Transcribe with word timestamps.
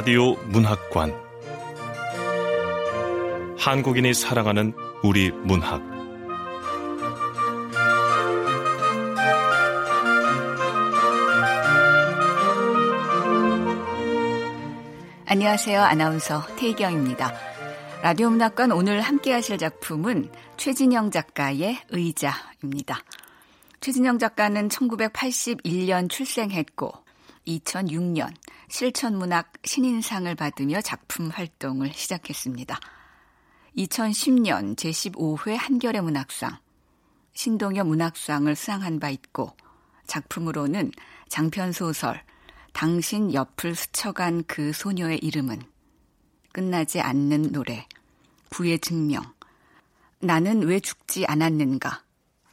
라디오 0.00 0.32
문학관 0.46 1.14
한국인이 3.58 4.14
사랑하는 4.14 4.72
우리 5.02 5.30
문학 5.30 5.82
안녕하세요. 15.26 15.82
아나운서 15.82 16.46
태희경입니다. 16.56 17.34
라디오 18.02 18.30
문학관 18.30 18.72
오늘 18.72 19.02
함께 19.02 19.34
하실 19.34 19.58
작품은 19.58 20.30
최진영 20.56 21.10
작가의 21.10 21.78
의자입니다. 21.90 23.00
최진영 23.82 24.18
작가는 24.18 24.66
1981년 24.68 26.08
출생했고 26.08 26.90
2006년 27.46 28.32
실천문학 28.70 29.52
신인상을 29.64 30.32
받으며 30.36 30.80
작품 30.80 31.28
활동을 31.28 31.92
시작했습니다. 31.92 32.78
2010년 33.76 34.76
제15회 34.76 35.56
한겨레 35.56 36.00
문학상, 36.00 36.56
신동엽 37.32 37.88
문학상을 37.88 38.54
수상한 38.54 39.00
바 39.00 39.10
있고 39.10 39.56
작품으로는 40.06 40.92
장편소설 41.28 42.22
당신 42.72 43.34
옆을 43.34 43.74
스쳐간 43.74 44.44
그 44.46 44.72
소녀의 44.72 45.18
이름은 45.18 45.60
끝나지 46.52 47.00
않는 47.00 47.50
노래, 47.50 47.88
부의 48.50 48.78
증명, 48.78 49.24
나는 50.20 50.62
왜 50.62 50.78
죽지 50.78 51.26
않았는가, 51.26 52.04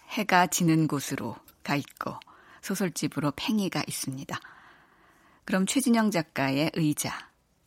해가 0.10 0.48
지는 0.48 0.88
곳으로 0.88 1.36
가 1.64 1.76
있고 1.76 2.16
소설집으로 2.62 3.34
팽이가 3.36 3.84
있습니다. 3.88 4.40
그럼 5.48 5.66
최진영 5.66 6.12
작가의 6.12 6.72
의자 6.74 7.10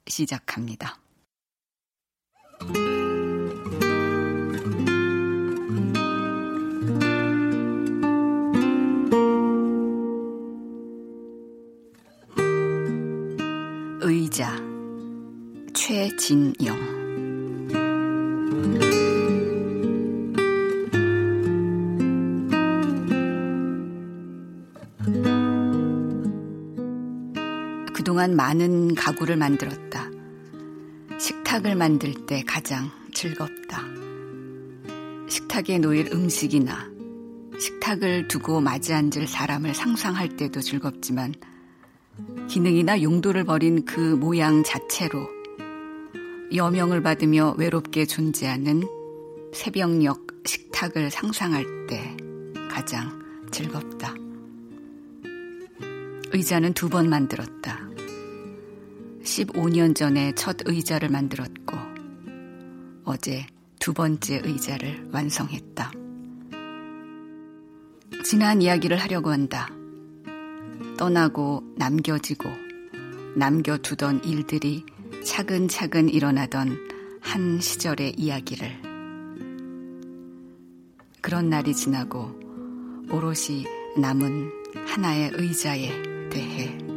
시작합니다. 0.07 0.99
의자 14.03 14.55
최진영 15.73 17.00
그동안 28.21 28.37
많은 28.37 28.95
가구를 28.95 29.39
만들었다. 29.39 30.11
식탁을 31.19 31.75
만들 31.75 32.13
때 32.27 32.43
가장 32.47 32.91
즐겁다. 33.15 33.83
식탁에 35.27 35.79
놓일 35.79 36.13
음식이나 36.13 36.91
식탁을 37.59 38.29
두고 38.29 38.61
맞이 38.61 38.93
앉을 38.93 39.27
사람을 39.27 39.73
상상할 39.73 40.37
때도 40.37 40.61
즐겁지만 40.61 41.33
기능이나 42.47 43.01
용도를 43.01 43.45
버린 43.45 43.87
그 43.87 43.99
모양 43.99 44.65
자체로 44.65 45.27
여명을 46.55 47.03
받으며 47.03 47.55
외롭게 47.57 48.05
존재하는 48.05 48.83
새벽녘 49.55 50.27
식탁을 50.45 51.11
상상할 51.11 51.87
때 51.87 52.15
가장 52.69 53.19
즐겁다. 53.51 54.15
의자는 56.33 56.75
두 56.75 56.91
번 56.91 57.09
만들었다. 57.09 57.90
15년 59.23 59.95
전에 59.95 60.33
첫 60.35 60.57
의자를 60.65 61.09
만들었고 61.09 61.77
어제 63.05 63.47
두 63.79 63.93
번째 63.93 64.41
의자를 64.45 65.09
완성했다. 65.13 65.93
지난 68.25 68.63
이야기를 68.63 68.97
하려고 68.99 69.31
한다. 69.31 69.69
떠나고 70.99 71.63
남겨지고 71.77 72.49
남겨두던 73.37 74.25
일들이 74.25 74.85
차근차근 75.25 76.09
일어나던 76.09 76.77
한 77.21 77.61
시절의 77.61 78.15
이야기를 78.17 78.83
그런 81.21 81.49
날이 81.49 81.75
지나고 81.75 82.39
오롯이 83.11 83.65
남은 83.99 84.51
하나의 84.87 85.31
의자에 85.35 86.03
대해 86.31 86.90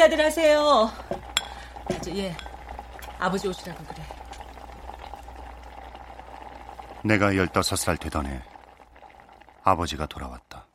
식사들 0.00 0.24
하세요. 0.24 0.90
아저 1.84 2.10
예. 2.16 2.34
아버지 3.18 3.46
오시라고 3.48 3.84
그래. 3.84 4.02
내가 7.04 7.36
열다섯 7.36 7.78
살 7.78 7.98
되던 7.98 8.24
해 8.24 8.42
아버지가 9.62 10.06
돌아왔다. 10.06 10.66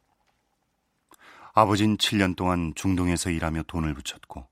아버진 1.55 1.97
7년 1.97 2.35
동안 2.35 2.73
중동에서 2.75 3.31
일하며 3.31 3.63
돈을 3.63 3.95
붙였고 3.95 4.47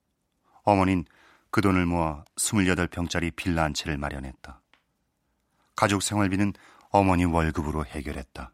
어머닌 0.64 1.06
그 1.52 1.62
돈을 1.62 1.86
모아 1.86 2.26
28평짜리 2.38 3.36
빌라 3.36 3.66
한 3.66 3.76
채를 3.76 4.00
마련했다. 4.00 4.60
가족 5.76 6.02
생활비는 6.02 6.54
어머니 6.90 7.26
월급으로 7.26 7.86
해결했다. 7.86 8.52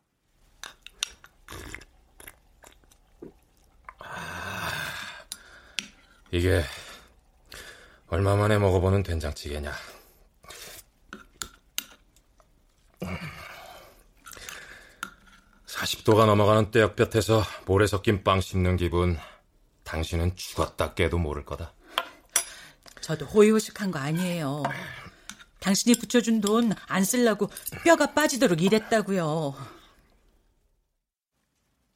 이게 6.32 6.64
얼마 8.08 8.36
만에 8.36 8.58
먹어보는 8.58 9.04
된장찌개냐. 9.04 9.72
40도가 15.66 16.26
넘어가는 16.26 16.72
떼역볕에서 16.72 17.44
모래 17.66 17.88
섞인 17.88 18.24
빵 18.24 18.42
씹는 18.42 18.78
기분 18.78 19.18
당신은 19.84 20.36
죽었다 20.36 20.94
깨도 20.94 21.18
모를 21.18 21.46
거다. 21.46 21.74
저도 23.02 23.26
호의호식한 23.26 23.92
거 23.92 24.00
아니에요. 24.00 24.64
당신이 25.60 25.96
붙여준 26.00 26.42
돈 26.42 26.74
안 26.88 27.04
쓰려고 27.04 27.50
뼈가 27.84 28.14
빠지도록 28.14 28.62
일했다고요. 28.62 29.56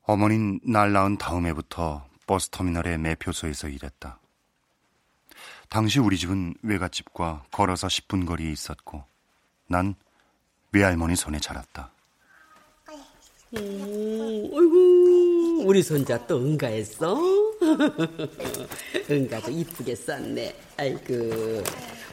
어머닌 0.04 0.60
날 0.66 0.92
낳은 0.92 1.18
다음 1.18 1.46
해부터 1.46 2.06
버스터미널의 2.28 2.98
매표소에서 3.00 3.70
일했다. 3.70 4.20
당시 5.74 6.00
우리 6.00 6.20
집은 6.20 6.54
외갓집과 6.62 7.46
걸어서 7.50 7.88
10분 7.88 8.28
거리에 8.28 8.52
있었고 8.52 9.04
난 9.66 9.96
외할머니 10.72 11.16
손에 11.16 11.40
자랐다. 11.40 11.90
오, 13.54 13.58
어이구, 13.58 15.64
우리 15.66 15.82
손자 15.82 16.24
또 16.28 16.38
응가했어? 16.38 17.18
응가도 19.10 19.50
이쁘게 19.50 19.96
쌌네. 19.96 20.56
아이고, 20.78 21.64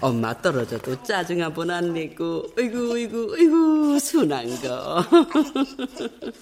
엄마 0.01 0.33
떨어져도 0.41 1.03
짜증 1.03 1.43
한번 1.43 1.71
안 1.71 1.93
내고, 1.93 2.47
어이구, 2.59 2.93
어이구, 2.93 3.35
어이구, 3.35 3.99
순한 4.01 4.47
거. 4.63 5.05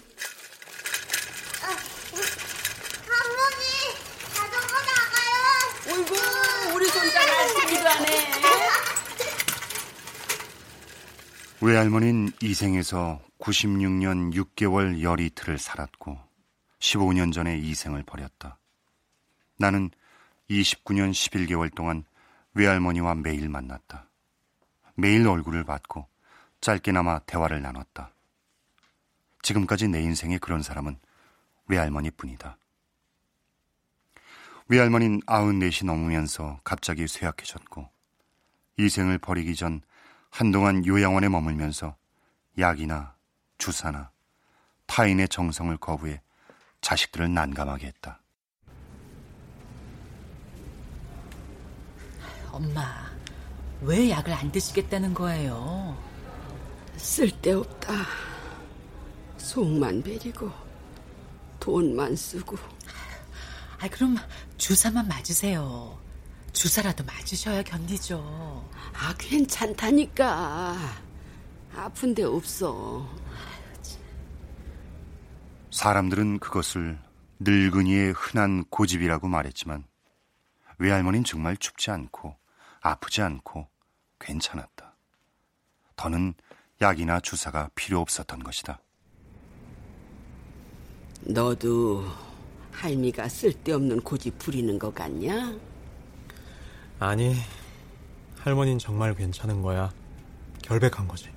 외할머니는 11.60 12.30
이생에서 12.40 13.20
96년 13.40 14.32
6개월 14.32 15.02
열이틀을 15.02 15.58
살았고 15.58 16.16
15년 16.78 17.32
전에 17.32 17.58
이생을 17.58 18.04
버렸다. 18.04 18.58
나는 19.56 19.90
29년 20.48 21.10
11개월 21.10 21.74
동안 21.74 22.04
외할머니와 22.54 23.16
매일 23.16 23.48
만났다. 23.48 24.08
매일 24.94 25.26
얼굴을 25.26 25.64
봤고 25.64 26.06
짧게나마 26.60 27.18
대화를 27.20 27.60
나눴다. 27.60 28.12
지금까지 29.42 29.88
내 29.88 30.00
인생에 30.00 30.38
그런 30.38 30.62
사람은 30.62 30.96
외할머니 31.66 32.12
뿐이다. 32.12 32.56
외할머니는 34.68 35.22
94이 35.22 35.84
넘으면서 35.86 36.60
갑자기 36.62 37.08
쇠약해졌고 37.08 37.90
이생을 38.76 39.18
버리기 39.18 39.56
전 39.56 39.80
한동안 40.30 40.84
요양원에 40.86 41.28
머물면서 41.28 41.96
약이나 42.58 43.14
주사나 43.58 44.10
타인의 44.86 45.28
정성을 45.28 45.76
거부해 45.78 46.20
자식들을 46.80 47.32
난감하게 47.32 47.86
했다. 47.88 48.20
엄마, 52.50 53.10
왜 53.82 54.10
약을 54.10 54.32
안 54.32 54.50
드시겠다는 54.50 55.14
거예요? 55.14 55.96
쓸데없다. 56.96 57.92
속만 59.36 60.02
베리고 60.02 60.50
돈만 61.60 62.16
쓰고. 62.16 62.56
아, 63.78 63.88
그럼 63.88 64.16
주사만 64.56 65.06
맞으세요. 65.06 65.98
주사라도 66.58 67.04
맞으셔야 67.04 67.62
견디죠. 67.62 68.18
아, 68.92 69.14
괜찮다니까. 69.16 70.76
아픈 71.72 72.12
데 72.12 72.24
없어. 72.24 73.08
사람들은 75.70 76.40
그것을 76.40 76.98
늙은이의 77.38 78.12
흔한 78.12 78.64
고집이라고 78.64 79.28
말했지만 79.28 79.84
외할머니는 80.78 81.22
정말 81.22 81.56
춥지 81.56 81.92
않고 81.92 82.34
아프지 82.80 83.22
않고 83.22 83.68
괜찮았다. 84.18 84.96
더는 85.94 86.34
약이나 86.80 87.20
주사가 87.20 87.70
필요 87.76 88.00
없었던 88.00 88.42
것이다. 88.42 88.80
너도 91.20 92.04
할미가 92.72 93.28
쓸데없는 93.28 94.00
고집 94.00 94.40
부리는 94.40 94.76
것 94.76 94.92
같냐? 94.92 95.67
아니, 97.00 97.36
할머니는 98.40 98.78
정말 98.78 99.14
괜찮은 99.14 99.62
거야. 99.62 99.92
결백한 100.62 101.06
거지. 101.06 101.30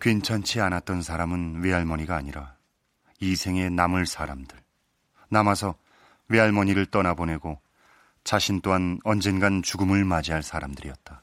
괜찮지 0.00 0.60
않았던 0.60 1.02
사람은 1.02 1.62
외할머니가 1.62 2.16
아니라 2.16 2.54
이 3.18 3.36
생에 3.36 3.68
남을 3.70 4.06
사람들. 4.06 4.58
남아서 5.28 5.74
외할머니를 6.28 6.86
떠나보내고 6.86 7.58
자신 8.24 8.60
또한 8.60 8.98
언젠간 9.04 9.62
죽음을 9.62 10.04
맞이할 10.04 10.42
사람들이었다. 10.42 11.22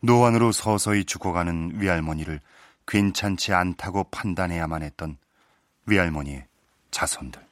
노안으로 0.00 0.52
서서히 0.52 1.04
죽어가는 1.04 1.78
외할머니를 1.78 2.40
괜찮지 2.86 3.52
않다고 3.54 4.04
판단해야만 4.10 4.82
했던 4.82 5.16
외할머니의 5.86 6.46
자손들. 6.90 7.42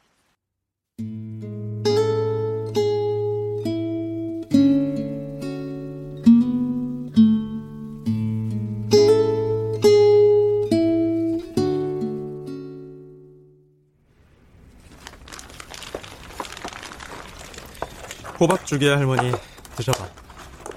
호박죽에 18.40 18.88
할머니 18.88 19.32
드셔봐. 19.76 20.08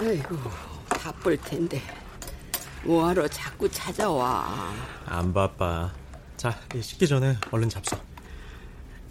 아이고, 0.01 0.35
바쁠 0.89 1.37
텐데. 1.37 1.81
뭐하러 2.83 3.25
자꾸 3.29 3.69
찾아와. 3.69 4.73
안 5.05 5.33
바빠. 5.33 5.91
자, 6.35 6.59
식기 6.81 7.07
전에 7.07 7.37
얼른 7.51 7.69
잡숴. 7.69 7.97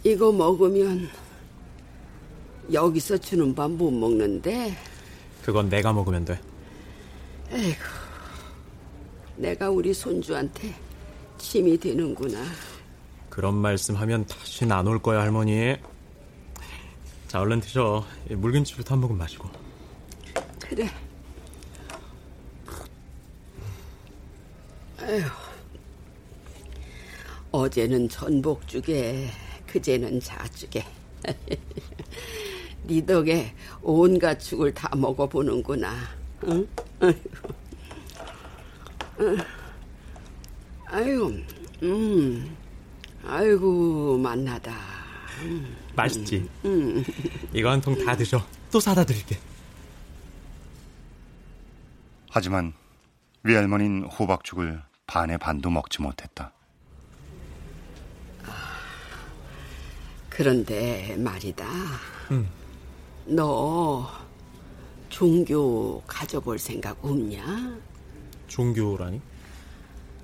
이거 0.04 0.30
먹으면 0.30 1.08
여기서 2.70 3.16
주는 3.18 3.54
밥 3.54 3.70
못 3.70 3.90
먹는데. 3.90 4.76
그건 5.42 5.68
내가 5.70 5.92
먹으면 5.92 6.24
돼. 6.26 6.38
에이구, 7.50 7.80
내가 9.36 9.70
우리 9.70 9.94
손주한테 9.94 10.74
침이 11.38 11.78
되는구나. 11.78 12.38
그런 13.30 13.54
말씀하면 13.54 14.26
다시 14.26 14.66
안 14.70 14.86
올 14.86 15.00
거야, 15.00 15.20
할머니. 15.20 15.76
자, 17.32 17.40
얼른 17.40 17.60
드셔. 17.60 18.04
물김치부터 18.28 18.92
한 18.92 19.00
모금 19.00 19.16
마시고. 19.16 19.48
그래. 20.60 20.86
에휴. 25.00 25.24
어제는 27.50 28.10
전복죽에, 28.10 29.30
그제는 29.66 30.20
자죽에. 30.20 30.84
네 32.84 33.06
덕에 33.06 33.54
온갖 33.80 34.38
죽을 34.38 34.74
다 34.74 34.94
먹어보는구나. 34.94 35.94
응? 36.48 36.68
아이고, 40.84 41.32
음, 41.82 42.56
아이고 43.24 44.18
맛나다. 44.18 45.01
맛있지? 45.94 46.48
이거 47.52 47.70
한 47.70 47.80
통 47.80 47.94
다 48.04 48.16
드셔. 48.16 48.44
또 48.70 48.80
사다 48.80 49.04
드릴게. 49.04 49.38
하지만 52.30 52.72
외할머니는 53.42 54.04
호박죽을 54.04 54.82
반의 55.06 55.36
반도 55.38 55.68
먹지 55.70 56.00
못했다. 56.00 56.52
그런데 60.30 61.14
말이다. 61.18 61.66
응. 62.30 62.48
너 63.26 64.08
종교 65.10 66.00
가져볼 66.06 66.58
생각 66.58 67.04
없냐? 67.04 67.44
종교라니? 68.48 69.20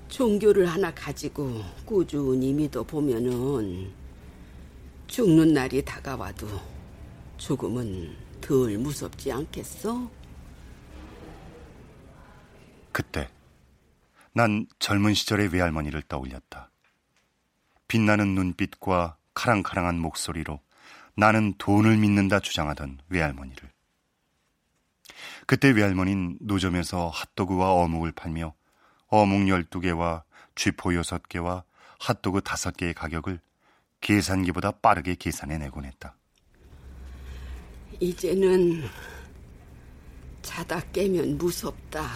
종교를 0.07 0.65
하나 0.65 0.91
가지고 0.93 1.61
꾸준히 1.85 2.51
믿어 2.53 2.81
보면은 2.83 3.91
죽는 5.09 5.53
날이 5.53 5.83
다가와도 5.83 6.47
죽음은 7.37 8.15
덜 8.39 8.77
무섭지 8.77 9.31
않겠어? 9.31 10.09
그때 12.91 13.27
난 14.33 14.67
젊은 14.77 15.15
시절의 15.15 15.47
외할머니를 15.51 16.03
떠올렸다. 16.03 16.69
빛나는 17.87 18.35
눈빛과 18.35 19.17
카랑카랑한 19.33 19.97
목소리로 19.97 20.61
나는 21.15 21.55
돈을 21.57 21.97
믿는다 21.97 22.39
주장하던 22.39 22.99
외할머니를. 23.09 23.67
그때 25.47 25.71
외할머니는 25.71 26.37
노점에서 26.41 27.09
핫도그와 27.09 27.71
어묵을 27.71 28.11
팔며 28.11 28.53
어묵 29.07 29.39
12개와 29.47 30.21
쥐포 30.53 30.91
6개와 30.91 31.63
핫도그 31.99 32.41
5개의 32.41 32.93
가격을 32.93 33.39
계산기보다 34.01 34.71
빠르게 34.71 35.15
계산해내곤 35.15 35.85
했다. 35.85 36.15
이제는 37.99 38.83
자다 40.41 40.79
깨면 40.91 41.37
무섭다. 41.37 42.07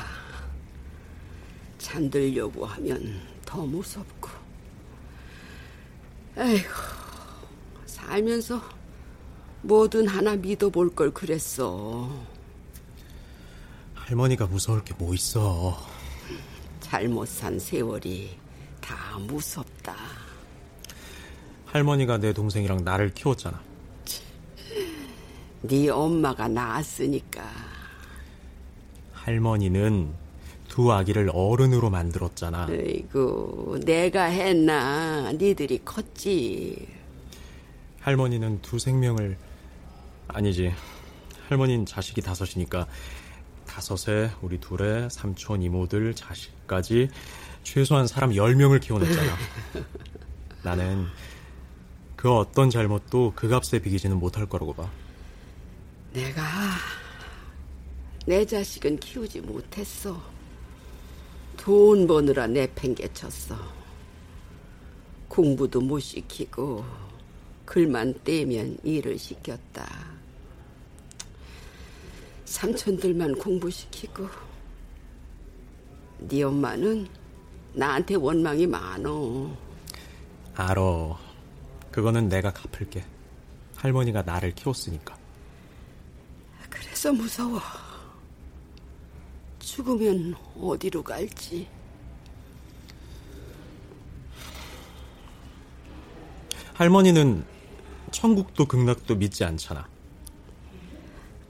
잠들려고 1.78 2.66
하면 2.66 3.22
더 3.46 3.66
무섭고. 3.66 4.30
에이구, 6.38 6.70
살면서 7.86 8.62
뭐든 9.62 10.08
하나 10.08 10.36
믿어볼 10.36 10.96
걸 10.96 11.12
그랬어. 11.14 12.10
할머니가 13.94 14.48
무서울 14.48 14.84
게 14.84 14.94
뭐 14.98 15.14
있어. 15.14 15.78
잘못 16.80 17.28
산 17.28 17.60
세월이 17.60 18.38
다 18.82 19.18
무섭다. 19.20 19.96
할머니가 21.74 22.20
내 22.20 22.34
동생이랑 22.34 22.84
나를 22.84 23.16
키웠잖아. 23.16 23.60
네 25.64 25.90
엄마가 25.90 26.48
낳았으니까. 26.48 27.42
할머니는 29.12 30.14
두 30.68 30.94
아기를 30.94 31.32
어른으로 31.34 31.90
만들었잖아. 31.90 32.68
아이고, 32.70 33.80
내가 33.84 34.26
했나? 34.26 35.32
니들이 35.32 35.80
컸지. 35.84 36.88
할머니는 38.02 38.62
두 38.62 38.78
생명을 38.78 39.36
아니지. 40.28 40.72
할머니는 41.50 41.88
자식이 41.88 42.22
다섯이니까 42.22 42.86
다섯에 43.66 44.30
우리 44.44 44.60
둘에 44.60 45.08
삼촌 45.10 45.64
이모들 45.64 46.14
자식까지 46.14 47.10
최소한 47.64 48.06
사람 48.06 48.36
열명을 48.36 48.80
키워냈잖아. 48.80 49.38
나는 50.62 51.08
그 52.24 52.34
어떤 52.34 52.70
잘못도 52.70 53.34
그 53.36 53.50
값에 53.50 53.80
비기지는 53.80 54.18
못할 54.18 54.46
거라고 54.46 54.72
봐. 54.72 54.90
내가 56.14 56.42
내 58.26 58.46
자식은 58.46 58.96
키우지 58.96 59.42
못했어. 59.42 60.22
돈 61.58 62.08
버느라 62.08 62.48
내팽개쳤어. 62.48 63.58
공부도 65.28 65.82
못 65.82 66.00
시키고 66.00 66.86
글만 67.66 68.14
떼면 68.24 68.78
일을 68.86 69.20
시켰다. 69.20 69.86
삼촌들만 72.46 73.36
공부시키고 73.36 74.30
네 76.20 76.44
엄마는 76.44 77.06
나한테 77.74 78.16
원망이 78.16 78.66
많어. 78.66 79.52
알어. 80.56 81.33
그거는 81.94 82.28
내가 82.28 82.52
갚을게. 82.52 83.06
할머니가 83.76 84.24
나를 84.24 84.56
키웠으니까. 84.56 85.16
그래서 86.68 87.14
무서워. 87.14 87.62
죽으면 89.60 90.34
어디로 90.60 91.04
갈지. 91.04 91.68
할머니는 96.74 97.46
천국도 98.10 98.66
극락도 98.66 99.16
믿지 99.16 99.44
않잖아. 99.44 99.88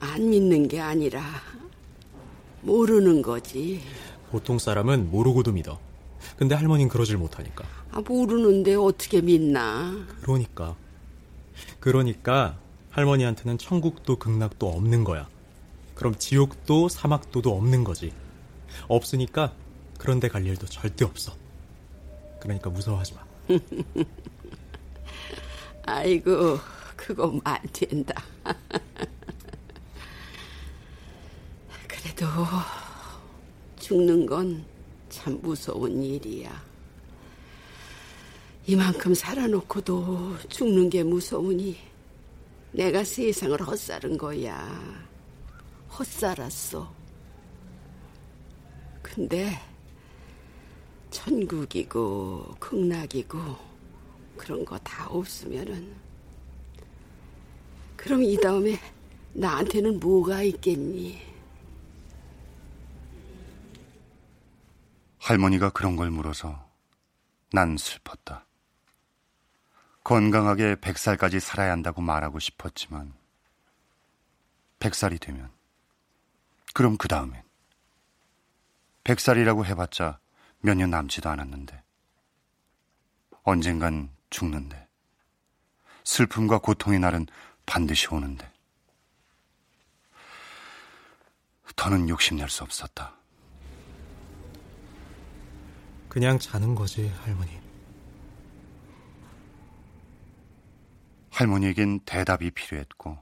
안 0.01 0.29
믿는 0.29 0.67
게 0.67 0.81
아니라 0.81 1.23
모르는 2.63 3.21
거지. 3.21 3.81
보통 4.29 4.59
사람은 4.59 5.09
모르고도 5.09 5.53
믿어. 5.53 5.79
근데 6.35 6.53
할머니는 6.53 6.89
그러질 6.89 7.15
못하니까. 7.15 7.82
아, 7.93 8.01
모르는데 8.01 8.75
어떻게 8.75 9.21
믿나? 9.21 10.05
그러니까. 10.21 10.75
그러니까 11.79 12.57
할머니한테는 12.89 13.57
천국도 13.57 14.17
극락도 14.17 14.67
없는 14.67 15.03
거야. 15.03 15.27
그럼 15.95 16.15
지옥도 16.17 16.89
사막도도 16.89 17.55
없는 17.55 17.83
거지. 17.83 18.11
없으니까 18.87 19.53
그런데 19.97 20.27
갈 20.27 20.45
일도 20.45 20.65
절대 20.67 21.05
없어. 21.05 21.33
그러니까 22.39 22.69
무서워하지 22.69 23.13
마. 23.13 23.21
아이고, 25.85 26.57
그거 26.95 27.39
안 27.43 27.59
된다. 27.71 28.23
그래도 31.87 32.25
죽는 33.79 34.25
건 34.25 34.73
참 35.13 35.39
무서운 35.43 36.01
일이야. 36.03 36.72
이만큼 38.65 39.13
살아놓고도 39.13 40.37
죽는 40.47 40.89
게 40.89 41.03
무서우니 41.03 41.77
내가 42.71 43.03
세상을 43.03 43.61
헛살은 43.61 44.17
거야. 44.17 45.03
헛살았어. 45.89 46.91
근데 49.01 49.59
천국이고 51.11 52.55
극락이고 52.59 53.39
그런 54.37 54.65
거 54.65 54.77
다 54.79 55.07
없으면은 55.09 55.93
그럼 57.95 58.23
이 58.23 58.35
다음에 58.39 58.79
나한테는 59.33 59.99
뭐가 59.99 60.41
있겠니? 60.43 61.21
할머니가 65.19 65.69
그런 65.69 65.95
걸 65.95 66.09
물어서 66.11 66.69
난 67.51 67.77
슬펐다. 67.77 68.45
건강하게 70.03 70.75
백살까지 70.81 71.39
살아야 71.39 71.71
한다고 71.71 72.01
말하고 72.01 72.39
싶었지만, 72.39 73.13
백살이 74.79 75.17
되면, 75.17 75.49
그럼 76.73 76.97
그 76.97 77.07
다음엔, 77.07 77.41
백살이라고 79.05 79.65
해봤자 79.65 80.19
몇 80.59 80.75
년 80.75 80.89
남지도 80.89 81.29
않았는데, 81.29 81.81
언젠간 83.43 84.09
죽는데, 84.29 84.87
슬픔과 86.03 86.57
고통의 86.59 86.99
날은 86.99 87.27
반드시 87.65 88.07
오는데, 88.07 88.51
더는 91.77 92.09
욕심낼 92.09 92.49
수 92.49 92.63
없었다. 92.63 93.15
그냥 96.09 96.37
자는 96.37 96.75
거지, 96.75 97.07
할머니. 97.23 97.62
할머니에겐 101.33 102.01
대답이 102.05 102.51
필요했고, 102.51 103.17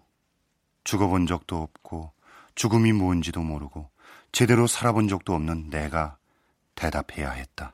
죽어본 0.83 1.27
적도 1.27 1.61
없고, 1.61 2.11
죽음이 2.55 2.91
뭔지도 2.91 3.41
모르고, 3.41 3.89
제대로 4.33 4.67
살아본 4.67 5.07
적도 5.07 5.33
없는 5.33 5.69
내가 5.69 6.17
대답해야 6.75 7.31
했다. 7.31 7.73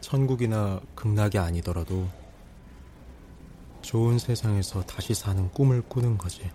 천국이나 0.00 0.80
극락이 0.94 1.38
아니더라도 1.38 2.08
좋은 3.82 4.18
세상에서 4.18 4.82
다시 4.82 5.12
사는 5.12 5.50
꿈을 5.50 5.82
꾸는 5.82 6.16
거지. 6.18 6.48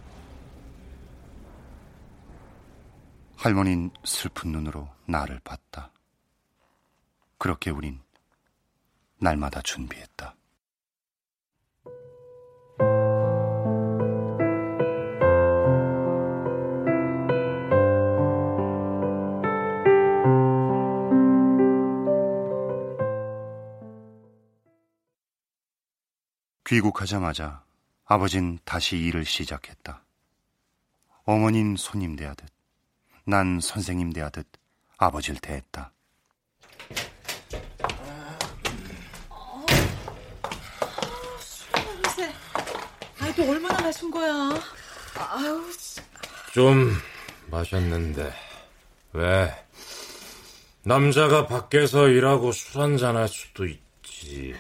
할머니는 3.36 3.92
슬픈 4.06 4.54
눈으로 4.54 4.88
나를 5.06 5.42
봤다. 5.44 5.92
그렇게 7.38 7.70
우린 7.70 8.00
날마다 9.18 9.62
준비했다. 9.62 10.36
귀국하자마자 26.74 27.62
아버진 28.04 28.58
다시 28.66 28.98
일을 28.98 29.26
시작했다. 29.26 30.04
어머닌 31.24 31.76
손님 31.78 32.16
대하듯, 32.16 32.50
난 33.26 33.60
선생님 33.62 34.12
대하듯 34.12 34.48
아버지를 34.98 35.40
대했다. 35.40 35.92
아또 43.20 43.50
얼마나 43.52 43.80
마신 43.80 44.10
거야? 44.10 44.50
아유, 45.16 45.72
좀 46.54 46.92
마셨는데 47.52 48.34
왜? 49.14 49.66
남자가 50.82 51.46
밖에서 51.46 52.08
일하고 52.08 52.52
술 52.52 52.82
한잔 52.82 53.16
할 53.16 53.28
수도 53.28 53.68
있지. 53.68 54.56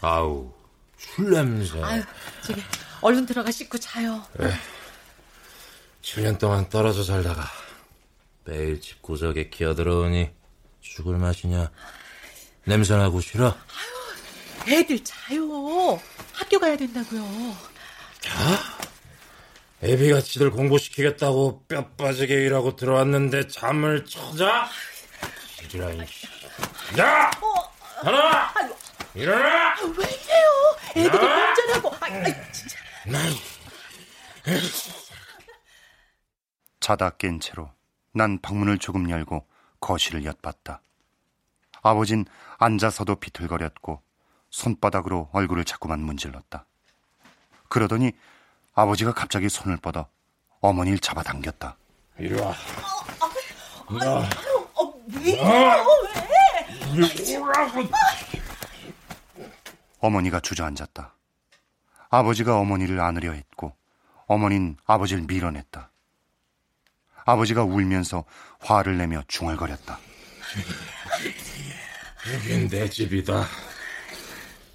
아우 0.00 0.56
술 0.98 1.30
냄새. 1.30 1.80
아유, 1.82 2.02
저기 2.42 2.62
얼른 3.00 3.26
들어가 3.26 3.50
씻고 3.50 3.78
자요. 3.78 4.24
그래. 4.36 4.52
7년 6.02 6.38
동안 6.38 6.68
떨어져 6.68 7.02
살다가 7.04 7.44
매일 8.44 8.80
집 8.80 9.02
구석에 9.02 9.50
기어들어오니 9.50 10.30
죽을 10.80 11.16
맛이냐? 11.16 11.70
냄새나고 12.64 13.20
싫어? 13.20 13.56
애들 14.66 15.02
자요. 15.04 16.00
학교 16.32 16.58
가야 16.58 16.76
된다고요. 16.76 17.56
자, 18.20 18.32
애비가 19.82 20.20
지들 20.20 20.50
공부시키겠다고 20.50 21.64
뼈 21.68 21.88
빠지게 21.90 22.34
일하고 22.34 22.74
들어왔는데 22.76 23.48
잠을 23.48 24.04
쳐자? 24.04 24.68
이리라, 25.64 25.90
이 25.92 26.00
야! 26.98 27.30
하나! 28.02 28.52
일어나! 29.18 29.72
아, 29.72 29.76
왜 29.96 30.06
이래요? 30.06 31.08
애들이 31.08 31.26
운전하고. 31.26 31.92
아, 31.92 31.98
아, 32.06 32.52
진짜. 32.52 32.76
자다 36.78 37.10
깬 37.10 37.40
채로 37.40 37.68
난 38.12 38.38
방문을 38.40 38.78
조금 38.78 39.10
열고 39.10 39.44
거실을 39.80 40.24
엿봤다. 40.24 40.80
아버진 41.82 42.26
앉아서도 42.58 43.16
비틀거렸고 43.16 44.00
손바닥으로 44.50 45.30
얼굴을 45.32 45.64
자꾸만 45.64 45.98
문질렀다. 46.00 46.64
그러더니 47.68 48.12
아버지가 48.74 49.12
갑자기 49.14 49.48
손을 49.48 49.78
뻗어 49.78 50.08
어머니를 50.60 51.00
잡아당겼다. 51.00 51.76
이리 52.20 52.40
와. 52.40 52.52
아, 52.52 54.28
어, 54.74 54.94
왜 55.08 55.32
이래요? 55.32 55.86
왜? 56.94 57.04
이리 57.04 57.36
오라고. 57.36 57.82
어머니가 60.00 60.40
주저앉았다. 60.40 61.14
아버지가 62.10 62.56
어머니를 62.58 63.00
안으려 63.00 63.32
했고 63.32 63.74
어머니는 64.26 64.76
아버지를 64.86 65.24
밀어냈다. 65.26 65.90
아버지가 67.24 67.64
울면서 67.64 68.24
화를 68.60 68.96
내며 68.98 69.22
중얼거렸다. 69.28 69.98
여긴 72.34 72.68
내 72.68 72.88
집이다. 72.88 73.46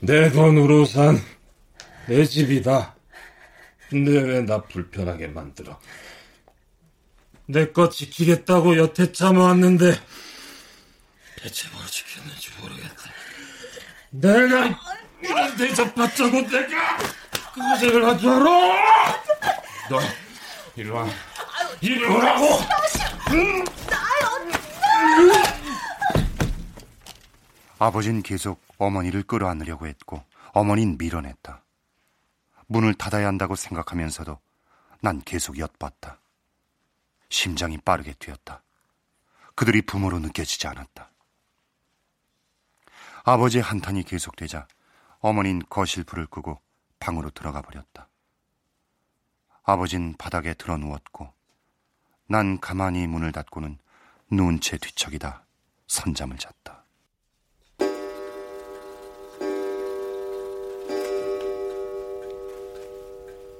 내 0.02 0.32
돈으로 0.32 0.86
산 0.86 1.20
내 2.08 2.26
집이다. 2.26 2.96
근데 3.90 4.12
왜 4.22 4.42
나 4.42 4.62
불편하게 4.62 5.28
만들어? 5.28 5.80
내거 7.46 7.90
지키겠다고 7.90 8.78
여태 8.78 9.12
참아왔는데 9.12 9.94
대체 11.38 11.70
뭘 11.70 11.86
지켰는지 11.88 12.50
모르겠다. 12.60 13.12
내가 14.10 14.80
이런 15.24 15.56
데서 15.56 15.94
받자고 15.94 16.42
내가 16.42 16.98
그 17.54 17.62
고생을 17.62 18.06
한줄 18.06 18.30
알아? 18.30 19.24
너 19.90 20.00
이리 20.76 20.90
와. 20.90 21.08
이리 21.82 22.04
오라고! 22.06 22.60
아버지는 27.80 28.22
계속 28.22 28.62
어머니를 28.78 29.24
끌어안으려고 29.24 29.88
했고 29.88 30.24
어머니는 30.54 30.98
밀어냈다. 30.98 31.62
문을 32.68 32.94
닫아야 32.94 33.28
한다고 33.28 33.56
생각하면서도 33.56 34.40
난 35.02 35.22
계속 35.24 35.58
엿봤다. 35.58 36.20
심장이 37.30 37.78
빠르게 37.78 38.14
뛰었다. 38.14 38.62
그들이 39.56 39.82
부모로 39.82 40.20
느껴지지 40.20 40.68
않았다. 40.68 41.10
아버지의 43.26 43.64
한탄이 43.64 44.04
계속되자 44.04 44.68
어머닌 45.24 45.62
거실 45.70 46.04
불을 46.04 46.26
끄고 46.28 46.60
방으로 47.00 47.30
들어가 47.30 47.62
버렸다. 47.62 48.10
아버진 49.64 50.16
바닥에 50.18 50.54
드러 50.54 50.76
누웠고 50.76 51.32
난 52.28 52.60
가만히 52.60 53.08
문을 53.08 53.32
닫고는 53.32 53.78
누운 54.30 54.60
채 54.60 54.78
뒤척이다 54.78 55.46
선잠을 55.88 56.38
잤다. 56.38 56.84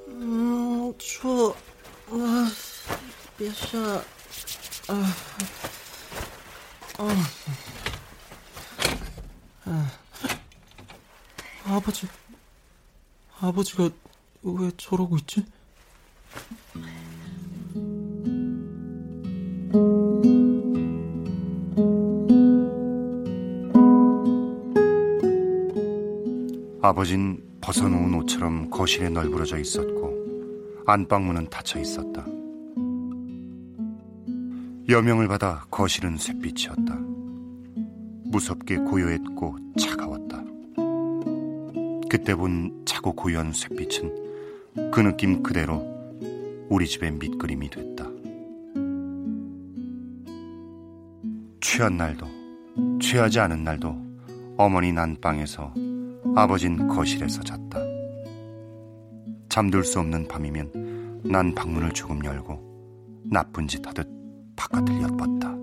음, 0.10 0.94
추워. 0.98 1.56
아, 2.10 2.52
몇 3.38 3.54
아, 4.90 5.04
아, 7.00 7.24
아, 9.66 10.03
아버지, 11.66 12.08
아버지가 13.40 13.90
왜 14.44 14.72
저러고 14.78 15.18
있지? 15.18 15.46
아버진 26.82 27.42
벗어놓은 27.62 28.14
옷처럼 28.16 28.70
거실에 28.70 29.08
널브러져 29.08 29.58
있었고 29.58 30.84
안방문은 30.86 31.50
닫혀 31.50 31.80
있었다. 31.80 32.26
여명을 34.90 35.30
받아 35.30 35.66
거실은 35.72 36.18
쇳빛이었다. 36.18 36.98
무섭게 38.26 38.80
고요했고 38.80 39.58
차가웠다. 39.80 40.13
그때 42.14 42.36
본 42.36 42.84
차고 42.86 43.14
고요한 43.14 43.52
쇳빛은 43.52 44.92
그 44.92 45.00
느낌 45.00 45.42
그대로 45.42 45.84
우리 46.70 46.86
집의 46.86 47.14
밑그림이 47.14 47.72
됐다. 47.72 48.08
취한 51.60 51.98
날도 51.98 52.28
취하지 53.02 53.40
않은 53.40 53.64
날도 53.64 53.98
어머니 54.58 54.94
난방에서 54.94 55.74
아버진 56.36 56.88
거실에서 56.88 57.42
잤다. 57.42 57.80
잠들 59.50 59.84
수 59.84 60.00
없는 60.00 60.28
밤이면 60.28 61.22
난 61.24 61.56
방문을 61.56 61.94
조금 61.94 62.24
열고 62.24 63.24
나쁜 63.32 63.68
짓 63.68 63.88
하듯 63.88 64.08
바깥을 64.56 65.02
엿봤다. 65.02 65.63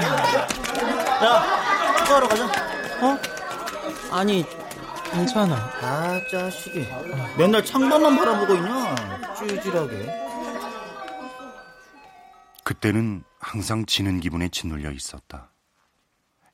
야, 0.00 1.96
축구하러 1.98 2.28
가자. 2.28 2.44
어? 3.00 3.18
아니, 4.10 4.44
괜찮아. 5.10 5.54
아, 5.54 6.20
자식이. 6.30 6.86
맨날 7.36 7.64
창밖만 7.64 8.16
바라보고 8.16 8.54
있냐? 8.54 9.34
찌질하게. 9.34 10.28
그때는 12.64 13.24
항상 13.38 13.86
지는 13.86 14.20
기분에 14.20 14.48
짓눌려 14.48 14.92
있었다. 14.92 15.48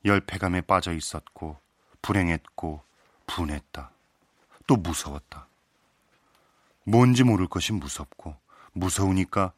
열패감에 0.04 0.62
빠져 0.62 0.92
있었고, 0.92 1.58
불행했고, 2.02 2.82
분했다. 3.26 3.90
또 4.66 4.76
무서웠다. 4.76 5.48
뭔지 6.84 7.24
모를 7.24 7.48
것이 7.48 7.72
무섭고, 7.72 8.36
무서우니까 8.72 9.52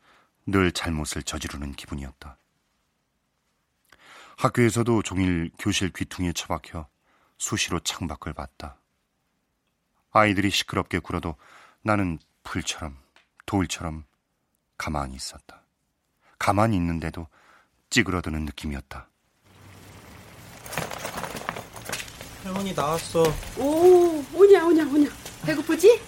늘 0.46 0.72
잘못을 0.72 1.22
저지르는 1.24 1.72
기분이었다. 1.72 2.36
학교에서도 4.36 5.02
종일 5.02 5.50
교실 5.58 5.90
귀퉁이에 5.90 6.32
처박혀 6.32 6.86
수시로 7.38 7.80
창밖을 7.80 8.34
봤다. 8.34 8.76
아이들이 10.10 10.50
시끄럽게 10.50 10.98
굴어도 10.98 11.36
나는 11.82 12.18
풀처럼, 12.42 12.96
돌처럼 13.46 14.04
가만히 14.78 15.16
있었다. 15.16 15.62
가만히 16.38 16.76
있는데도 16.76 17.28
찌그러드는 17.90 18.44
느낌이었다. 18.44 19.08
할머니 22.44 22.72
나왔어. 22.74 23.24
오, 23.58 24.24
오냐, 24.34 24.66
오냐, 24.66 24.84
오냐. 24.84 25.08
배고프지? 25.44 26.00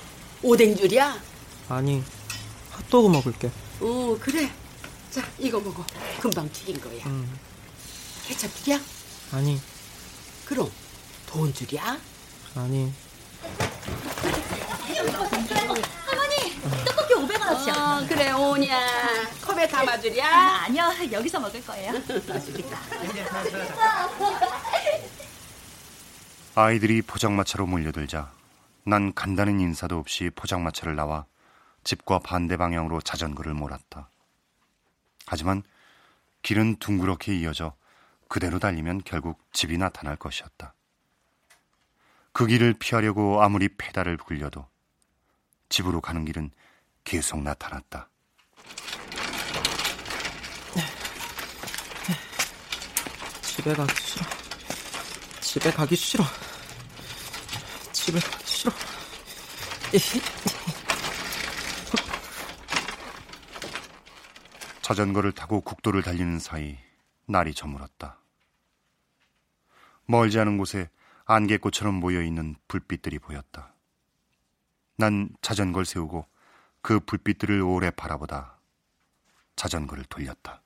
오뎅줄이야? 0.42 1.16
아니, 1.68 2.02
핫도그 2.70 3.08
먹을게. 3.08 3.50
오, 3.80 4.16
그래. 4.18 4.50
자, 5.10 5.22
이거 5.38 5.58
먹어. 5.58 5.84
금방 6.20 6.48
튀긴 6.52 6.80
거야. 6.80 7.04
음, 7.06 7.38
케첩줄이야? 8.28 8.78
아니, 9.32 9.58
그럼 10.44 10.70
돈 11.26 11.52
줄이야? 11.54 11.98
아니. 12.56 12.92
떡볶이 16.84 17.14
500원어치요. 17.14 17.74
어, 17.74 18.06
그래, 18.06 18.30
오냐. 18.32 19.30
컵에 19.40 19.66
담아주랴? 19.68 20.64
아니요, 20.64 20.92
여기서 21.10 21.40
먹을 21.40 21.64
거예요. 21.64 21.92
아이들이 26.54 27.00
포장마차로 27.00 27.64
몰려들자 27.66 28.30
난 28.84 29.14
간다는 29.14 29.58
인사도 29.60 29.96
없이 29.98 30.28
포장마차를 30.34 30.96
나와 30.96 31.24
집과 31.84 32.18
반대 32.18 32.58
방향으로 32.58 33.00
자전거를 33.00 33.54
몰았다. 33.54 34.10
하지만 35.26 35.62
길은 36.42 36.76
둥그렇게 36.78 37.34
이어져 37.36 37.74
그대로 38.28 38.58
달리면 38.58 39.02
결국 39.04 39.42
집이 39.52 39.78
나타날 39.78 40.16
것이었다. 40.16 40.74
그 42.32 42.46
길을 42.46 42.74
피하려고 42.74 43.42
아무리 43.42 43.68
페달을 43.68 44.16
굴려도 44.18 44.68
집으로 45.68 46.00
가는 46.00 46.24
길은 46.24 46.50
계속 47.04 47.42
나타났다. 47.42 48.08
집에 53.42 53.74
가기 53.74 53.94
싫어. 54.00 54.24
집에 55.40 55.72
가기 55.72 55.96
싫어. 55.96 56.24
집에 57.92 58.20
가기 58.20 58.46
싫어. 58.46 58.72
자전거를 64.82 65.32
타고 65.32 65.60
국도를 65.60 66.02
달리는 66.02 66.38
사이 66.38 66.78
날이 67.28 67.52
저물었다. 67.52 68.18
멀지 70.06 70.38
않은 70.38 70.56
곳에 70.56 70.88
안개꽃처럼 71.26 71.94
모여 71.94 72.22
있는 72.22 72.56
불빛들이 72.68 73.18
보였다. 73.18 73.74
난 74.96 75.28
자전거를 75.42 75.84
세우고 75.84 76.26
그 76.80 77.00
불빛들을 77.00 77.60
오래 77.60 77.90
바라보다 77.90 78.58
자전거를 79.56 80.04
돌렸다. 80.04 80.62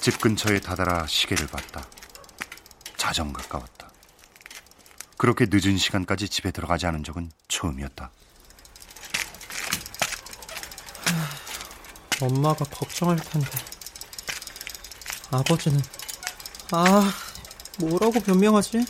집 0.00 0.18
근처에 0.18 0.60
다다라 0.60 1.06
시계를 1.06 1.46
봤다. 1.48 1.86
자정 2.96 3.34
가까웠다. 3.34 3.79
그렇게 5.20 5.44
늦은 5.50 5.76
시간까지 5.76 6.30
집에 6.30 6.50
들어가지 6.50 6.86
않은 6.86 7.04
적은 7.04 7.30
처음이었다. 7.46 8.10
엄마가 12.22 12.64
걱정할 12.64 13.18
텐데. 13.18 13.50
아버지는, 15.30 15.78
아, 16.72 17.12
뭐라고 17.78 18.12
변명하지? 18.12 18.82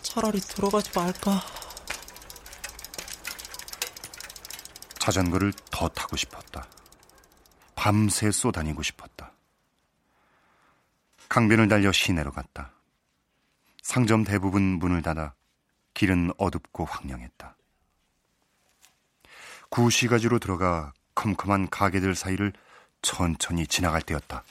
차라리 0.00 0.40
들어가지 0.40 0.90
말까. 0.98 1.42
자전거를 4.98 5.52
더 5.70 5.86
타고 5.88 6.16
싶었다. 6.16 6.66
밤새 7.74 8.30
쏘다니고 8.30 8.82
싶었다. 8.82 9.32
강변을 11.28 11.68
달려 11.68 11.92
시내로 11.92 12.32
갔다. 12.32 12.73
상점 13.84 14.24
대부분 14.24 14.62
문을 14.62 15.02
닫아 15.02 15.34
길은 15.92 16.32
어둡고 16.38 16.86
황량했다. 16.86 17.54
구시가지로 19.68 20.38
들어가 20.38 20.94
컴컴한 21.14 21.68
가게들 21.68 22.14
사이를 22.14 22.54
천천히 23.02 23.66
지나갈 23.66 24.00
때였다. 24.00 24.42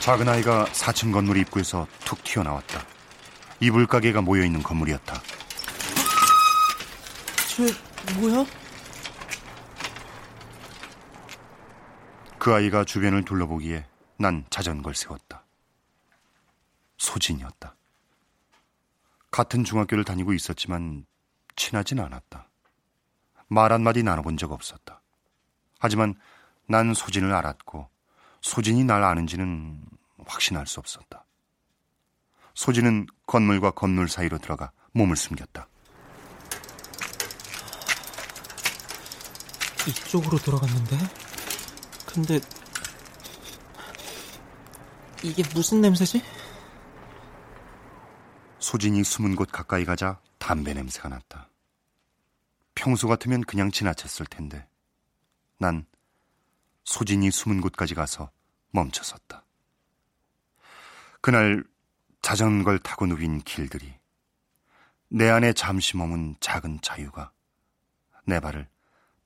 작은 0.00 0.28
아이가 0.28 0.64
4층 0.64 1.12
건물 1.12 1.36
입구에서 1.36 1.86
툭 2.04 2.24
튀어나왔다. 2.24 2.84
이불 3.60 3.86
가게가 3.86 4.20
모여 4.20 4.44
있는 4.44 4.64
건물이었다. 4.64 5.22
쟤 7.46 7.72
뭐야? 8.18 8.44
그 12.40 12.52
아이가 12.52 12.84
주변을 12.84 13.24
둘러보기에 13.24 13.91
난 14.22 14.46
자전거를 14.50 14.94
세웠다. 14.94 15.44
소진이었다. 16.96 17.74
같은 19.32 19.64
중학교를 19.64 20.04
다니고 20.04 20.32
있었지만 20.32 21.04
친하진 21.56 21.98
않았다. 21.98 22.48
말 23.48 23.72
한마디 23.72 24.04
나눠본 24.04 24.36
적 24.36 24.52
없었다. 24.52 25.02
하지만 25.80 26.14
난 26.66 26.94
소진을 26.94 27.34
알았고 27.34 27.90
소진이 28.42 28.84
날 28.84 29.02
아는지는 29.02 29.84
확신할 30.24 30.68
수 30.68 30.78
없었다. 30.78 31.24
소진은 32.54 33.08
건물과 33.26 33.72
건물 33.72 34.08
사이로 34.08 34.38
들어가 34.38 34.70
몸을 34.92 35.16
숨겼다. 35.16 35.66
이쪽으로 39.88 40.38
들어갔는데? 40.38 40.96
근데 42.06 42.40
이게 45.22 45.42
무슨 45.54 45.80
냄새지? 45.80 46.22
소진이 48.58 49.04
숨은 49.04 49.36
곳 49.36 49.50
가까이 49.50 49.84
가자 49.84 50.20
담배 50.38 50.74
냄새가 50.74 51.08
났다. 51.08 51.48
평소 52.74 53.06
같으면 53.06 53.42
그냥 53.42 53.70
지나쳤을 53.70 54.26
텐데 54.26 54.66
난 55.58 55.86
소진이 56.84 57.30
숨은 57.30 57.60
곳까지 57.60 57.94
가서 57.94 58.30
멈춰섰다. 58.70 59.44
그날 61.20 61.62
자전거를 62.22 62.80
타고 62.80 63.06
누빈 63.06 63.42
길들이 63.42 63.94
내 65.08 65.28
안에 65.28 65.52
잠시 65.52 65.96
머문 65.96 66.36
작은 66.40 66.80
자유가 66.80 67.30
내 68.24 68.40
발을 68.40 68.68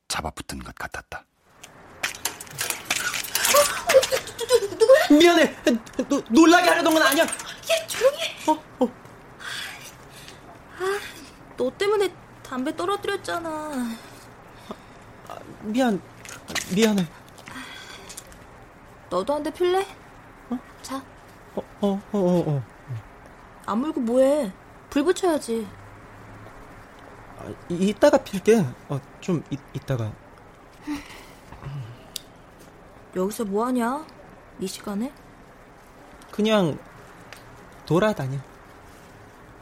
잡아붙은 0.09 0.59
것 0.59 0.75
같았다. 0.75 1.25
미안해. 5.11 5.57
노, 6.09 6.23
놀라게 6.29 6.69
하려던 6.69 6.93
건 6.93 7.03
아니야. 7.03 7.25
야, 7.25 7.87
조용히 7.87 8.19
해. 8.19 8.51
어, 8.51 8.63
어. 8.81 8.89
아, 10.79 10.99
너 11.57 11.71
때문에 11.77 12.13
담배 12.43 12.75
떨어뜨렸잖아. 12.77 13.51
아, 15.29 15.39
미안. 15.63 16.01
미안해. 16.75 17.07
너도 19.11 19.35
한 19.35 19.43
대 19.43 19.51
필래? 19.53 19.87
어? 20.51 20.59
자. 20.83 21.03
어, 21.55 21.63
어, 21.81 21.87
어, 22.13 22.19
어. 22.19 22.45
어. 22.51 22.63
안 23.67 23.79
물고 23.79 24.01
뭐해? 24.01 24.53
불 24.91 25.05
붙여야지. 25.05 25.67
아, 27.39 27.45
이, 27.69 27.89
이따가 27.89 28.19
필게. 28.19 28.65
어, 28.89 29.01
좀 29.21 29.43
이, 29.51 29.57
이따가. 29.73 30.13
여기서 33.15 33.45
뭐 33.45 33.65
하냐? 33.67 34.05
이 34.61 34.67
시간에? 34.67 35.13
그냥 36.31 36.79
돌아다녀. 37.85 38.39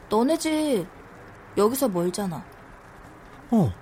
너네 0.09 0.37
집 0.37 0.87
여기서 1.57 1.89
멀잖아. 1.89 2.43
어. 3.51 3.73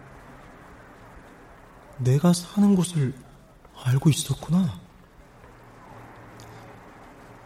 내가 1.98 2.34
사는 2.34 2.76
곳을 2.76 3.14
알고 3.84 4.10
있었구나. 4.10 4.80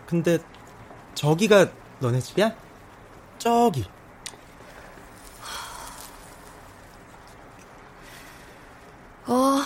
근데 0.05 0.39
저기가 1.13 1.69
너네 1.99 2.19
집이야? 2.21 2.55
저기. 3.37 3.85
어, 9.27 9.59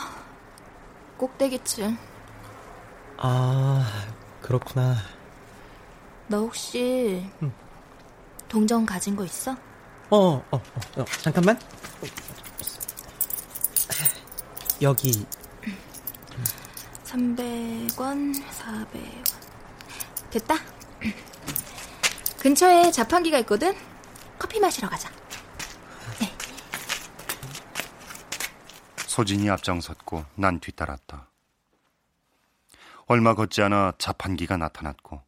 꼭대기층. 1.18 2.11
아, 3.24 3.86
그렇구나. 4.42 4.96
너 6.28 6.40
혹시 6.40 7.24
응. 7.44 7.54
동전 8.50 8.84
가진 8.84 9.16
거 9.16 9.24
있어? 9.24 9.52
어, 10.10 10.18
어, 10.18 10.44
어, 10.52 10.58
어 10.98 11.06
잠깐만. 11.22 11.60
여기 14.82 15.24
300원, 17.06 18.44
400원. 18.44 18.90
됐다. 20.32 20.56
근처에 22.40 22.90
자판기가 22.90 23.38
있거든. 23.40 23.76
커피 24.40 24.60
마시러 24.60 24.90
가자. 24.90 25.12
네. 26.20 26.36
소진이 29.06 29.48
앞장섰고 29.52 30.26
난 30.36 30.60
뒤따랐다. 30.60 31.31
얼마 33.12 33.36
걷지 33.36 33.62
않아 33.62 33.92
자판기가 33.98 34.56
나타났고 34.56 35.22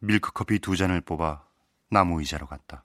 밀크커피 0.00 0.58
두 0.58 0.76
잔을 0.76 1.00
뽑아 1.00 1.42
나무 1.88 2.20
의자로 2.20 2.46
갔다. 2.46 2.84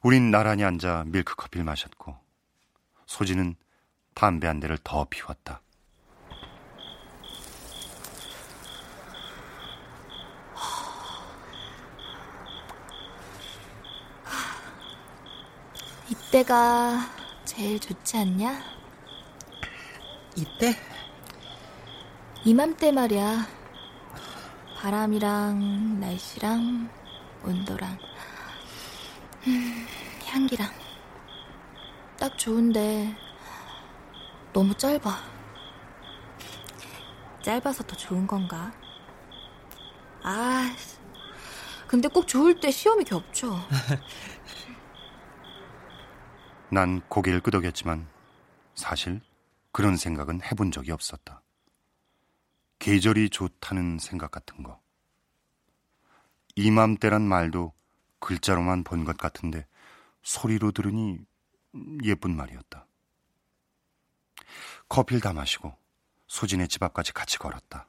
우린 0.00 0.30
나란히 0.30 0.62
앉아 0.62 1.06
밀크커피를 1.08 1.64
마셨고 1.64 2.16
소진은 3.06 3.56
담배 4.14 4.46
한 4.46 4.60
대를 4.60 4.78
더 4.84 5.04
피웠다. 5.10 5.60
이때가 16.08 17.10
제일 17.44 17.80
좋지 17.80 18.18
않냐? 18.18 18.62
이때? 20.36 20.91
이맘때 22.44 22.90
말이야. 22.90 23.46
바람이랑 24.76 26.00
날씨랑 26.00 26.90
온도랑 27.44 27.96
음, 29.46 29.86
향기랑 30.26 30.68
딱 32.18 32.36
좋은데 32.36 33.14
너무 34.52 34.74
짧아. 34.74 35.22
짧아서 37.42 37.84
더 37.84 37.96
좋은 37.96 38.26
건가? 38.26 38.72
아, 40.24 40.74
근데 41.86 42.08
꼭 42.08 42.26
좋을 42.26 42.58
때 42.58 42.72
시험이 42.72 43.04
겹쳐. 43.04 43.56
난 46.70 47.00
고개를 47.08 47.40
끄덕였지만 47.40 48.08
사실 48.74 49.20
그런 49.70 49.96
생각은 49.96 50.40
해본 50.42 50.72
적이 50.72 50.90
없었다. 50.92 51.41
계절이 52.82 53.30
좋다는 53.30 54.00
생각 54.00 54.32
같은 54.32 54.64
거. 54.64 54.80
이맘때란 56.56 57.22
말도 57.22 57.72
글자로만 58.18 58.82
본 58.82 59.04
것 59.04 59.16
같은데 59.16 59.68
소리로 60.24 60.72
들으니 60.72 61.20
예쁜 62.02 62.34
말이었다. 62.36 62.84
커피를 64.88 65.20
다 65.20 65.32
마시고 65.32 65.72
소진의 66.26 66.66
집 66.66 66.82
앞까지 66.82 67.12
같이 67.12 67.38
걸었다. 67.38 67.86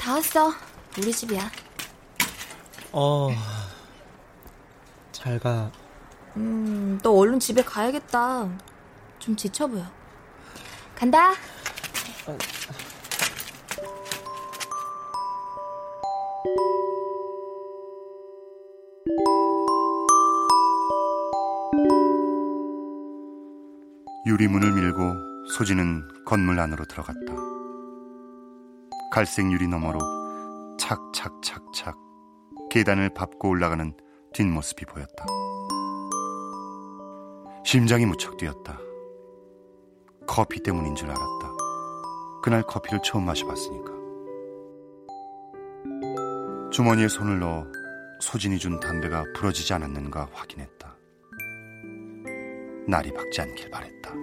다 0.00 0.14
왔어. 0.14 0.52
우리 0.96 1.12
집이야. 1.12 1.50
어. 2.92 3.28
잘 5.12 5.38
가. 5.38 5.70
음, 6.38 6.98
너 7.02 7.10
얼른 7.10 7.40
집에 7.40 7.62
가야겠다. 7.62 8.48
좀 9.18 9.36
지쳐 9.36 9.66
보여. 9.66 9.84
간다. 10.94 11.32
유리문을 24.26 24.72
밀고 24.72 25.48
소진은 25.56 26.02
건물 26.26 26.60
안으로 26.60 26.84
들어갔다. 26.84 27.34
갈색 29.10 29.50
유리 29.50 29.66
너머로 29.66 29.98
착착착착 30.78 31.96
계단을 32.70 33.08
밟고 33.14 33.48
올라가는 33.48 33.94
뒷모습이 34.34 34.84
보였다. 34.84 35.24
심장이 37.70 38.06
무척 38.06 38.38
뛰었다. 38.38 38.80
커피 40.26 40.58
때문인 40.62 40.94
줄 40.94 41.10
알았다. 41.10 41.52
그날 42.42 42.62
커피를 42.62 42.98
처음 43.04 43.26
마셔봤으니까. 43.26 43.92
주머니에 46.72 47.08
손을 47.08 47.40
넣어 47.40 47.66
소진이 48.22 48.58
준 48.58 48.80
담배가 48.80 49.22
부러지지 49.36 49.70
않았는가 49.74 50.30
확인했다. 50.32 50.96
날이 52.86 53.12
밝지 53.12 53.42
않길 53.42 53.70
바랬다. 53.70 54.14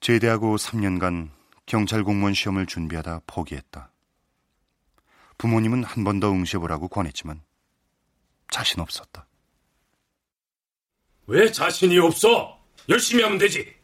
제대하고 0.00 0.56
3년간 0.56 1.30
경찰 1.66 2.02
공무원 2.04 2.34
시험을 2.34 2.66
준비하다 2.66 3.22
포기했다. 3.26 3.92
부모님은 5.38 5.84
한 5.84 6.04
번 6.04 6.20
더 6.20 6.30
응시해보라고 6.32 6.88
권했지만 6.88 7.42
자신 8.50 8.80
없었다. 8.80 9.26
왜 11.26 11.50
자신이 11.52 11.98
없어? 11.98 12.60
열심히 12.88 13.22
하면 13.22 13.38
되지. 13.38 13.74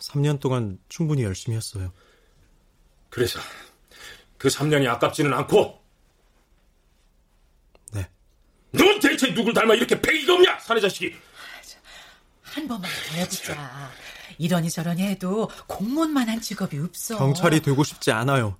3년 0.00 0.40
동안 0.40 0.78
충분히 0.88 1.22
열심히 1.22 1.56
했어요. 1.56 1.92
그래서 3.10 3.38
그 4.38 4.48
3년이 4.48 4.86
아깝지는 4.88 5.32
않고 5.32 5.82
네. 7.92 8.08
넌 8.72 8.98
대체 9.00 9.32
누굴 9.32 9.54
닮아 9.54 9.74
이렇게 9.74 10.00
패기가 10.00 10.34
없냐? 10.34 10.58
사내 10.58 10.80
자식이. 10.80 11.14
한 12.42 12.68
번만 12.68 12.90
더 12.90 13.14
해보자. 13.16 13.90
이러니 14.38 14.70
저러니 14.70 15.02
해도 15.02 15.48
공무원만한 15.66 16.40
직업이 16.40 16.78
없어. 16.78 17.18
경찰이 17.18 17.60
되고 17.62 17.82
싶지 17.84 18.12
않아요. 18.12 18.56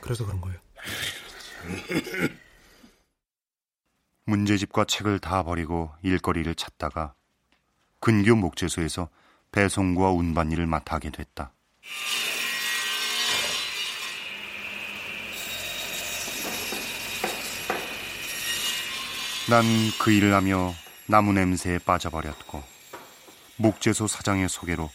그래서 0.00 0.24
그런 0.26 0.40
거예요. 0.40 0.58
문제집과 4.26 4.84
책을 4.86 5.18
다 5.18 5.42
버리고 5.42 5.90
일거리를 6.02 6.54
찾다가 6.54 7.14
근교 8.00 8.36
목재소에서 8.36 9.08
배송과 9.52 10.10
운반 10.10 10.50
일을 10.52 10.66
맡아 10.66 10.96
하게 10.96 11.10
됐다. 11.10 11.52
난 19.48 19.64
그 20.00 20.10
일을 20.10 20.34
하며 20.34 20.72
나무 21.06 21.32
냄새에 21.32 21.78
빠져버렸고 21.78 22.62
목재소 23.56 24.06
사장의 24.06 24.48
소개로 24.48 24.90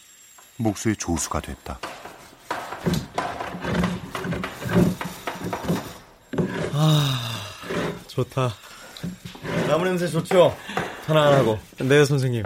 목수의 0.56 0.96
조수가 0.96 1.40
됐다. 1.40 1.78
아, 6.72 7.20
좋다. 8.06 8.52
나무 9.66 9.84
냄새 9.84 10.06
좋죠? 10.06 10.56
편안하고. 11.06 11.58
네, 11.78 12.04
선생님. 12.04 12.44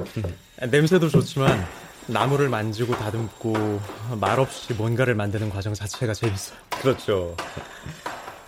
냄새도 0.69 1.09
좋지만 1.09 1.67
나무를 2.07 2.49
만지고 2.49 2.97
다듬고 2.97 3.81
말없이 4.21 4.73
뭔가를 4.75 5.15
만드는 5.15 5.51
과정 5.51 5.75
자체가 5.75 6.15
재밌어요. 6.15 6.59
그렇죠. 6.71 7.37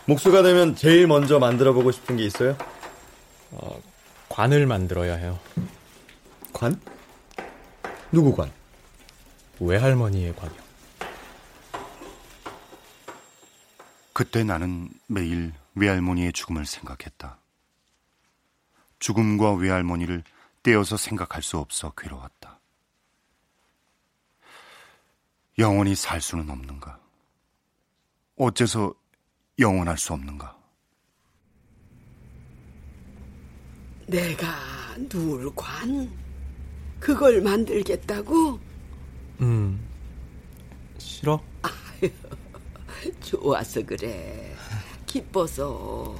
목수가 0.04 0.42
되면 0.42 0.76
제일 0.76 1.06
먼저 1.08 1.38
만들어 1.38 1.72
보고 1.72 1.90
싶은 1.90 2.16
게 2.16 2.24
있어요? 2.24 2.56
어, 3.50 3.80
관을 4.28 4.66
만들어야 4.66 5.16
해요. 5.16 5.38
관? 6.52 6.80
누구 8.16 8.34
관? 8.34 8.50
외할머니의 9.60 10.34
관이요. 10.36 10.58
그때 14.14 14.42
나는 14.42 14.88
매일 15.06 15.52
외할머니의 15.74 16.32
죽음을 16.32 16.64
생각했다. 16.64 17.36
죽음과 19.00 19.56
외할머니를 19.56 20.24
떼어서 20.62 20.96
생각할 20.96 21.42
수 21.42 21.58
없어 21.58 21.90
괴로웠다. 21.90 22.58
영원히 25.58 25.94
살 25.94 26.22
수는 26.22 26.48
없는가? 26.48 26.98
어째서 28.38 28.94
영원할 29.58 29.98
수 29.98 30.14
없는가? 30.14 30.56
내가 34.06 34.46
누울 35.10 35.54
관? 35.54 36.25
그걸 37.00 37.40
만들겠다고? 37.40 38.58
음, 39.40 39.80
싫어? 40.98 41.40
아유, 41.62 42.10
좋아서 43.22 43.82
그래. 43.84 44.54
기뻐서. 45.06 46.18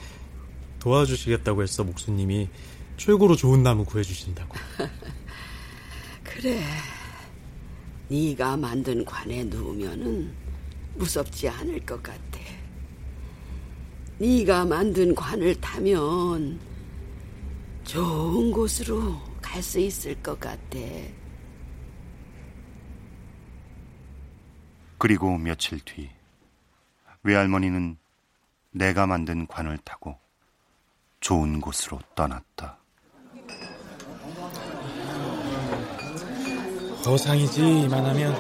도와주시겠다고 0.81 1.63
했어, 1.63 1.85
목수님이. 1.85 2.49
최고로 2.97 3.37
좋은 3.37 3.63
나무 3.63 3.85
구해주신다고. 3.85 4.55
그래. 6.23 6.63
네가 8.09 8.57
만든 8.57 9.05
관에 9.05 9.45
누우면은 9.45 10.33
무섭지 10.95 11.49
않을 11.49 11.81
것 11.81 12.03
같아. 12.03 12.39
네가 14.19 14.65
만든 14.65 15.15
관을 15.15 15.55
타면 15.61 16.59
좋은 17.85 18.51
곳으로 18.53 19.21
갈 19.47 19.63
수 19.63 19.79
있을 19.79 20.21
것 20.23 20.39
같아. 20.41 20.79
그리고 24.99 25.39
며칠 25.39 25.79
뒤 25.81 26.11
외할머니는 27.23 27.97
내가 28.73 29.07
만든 29.07 29.47
관을 29.47 29.79
타고 29.79 30.19
좋은 31.21 31.61
곳으로 31.61 32.01
떠났다. 32.15 32.79
더상이지 37.05 37.83
이만하면. 37.83 38.35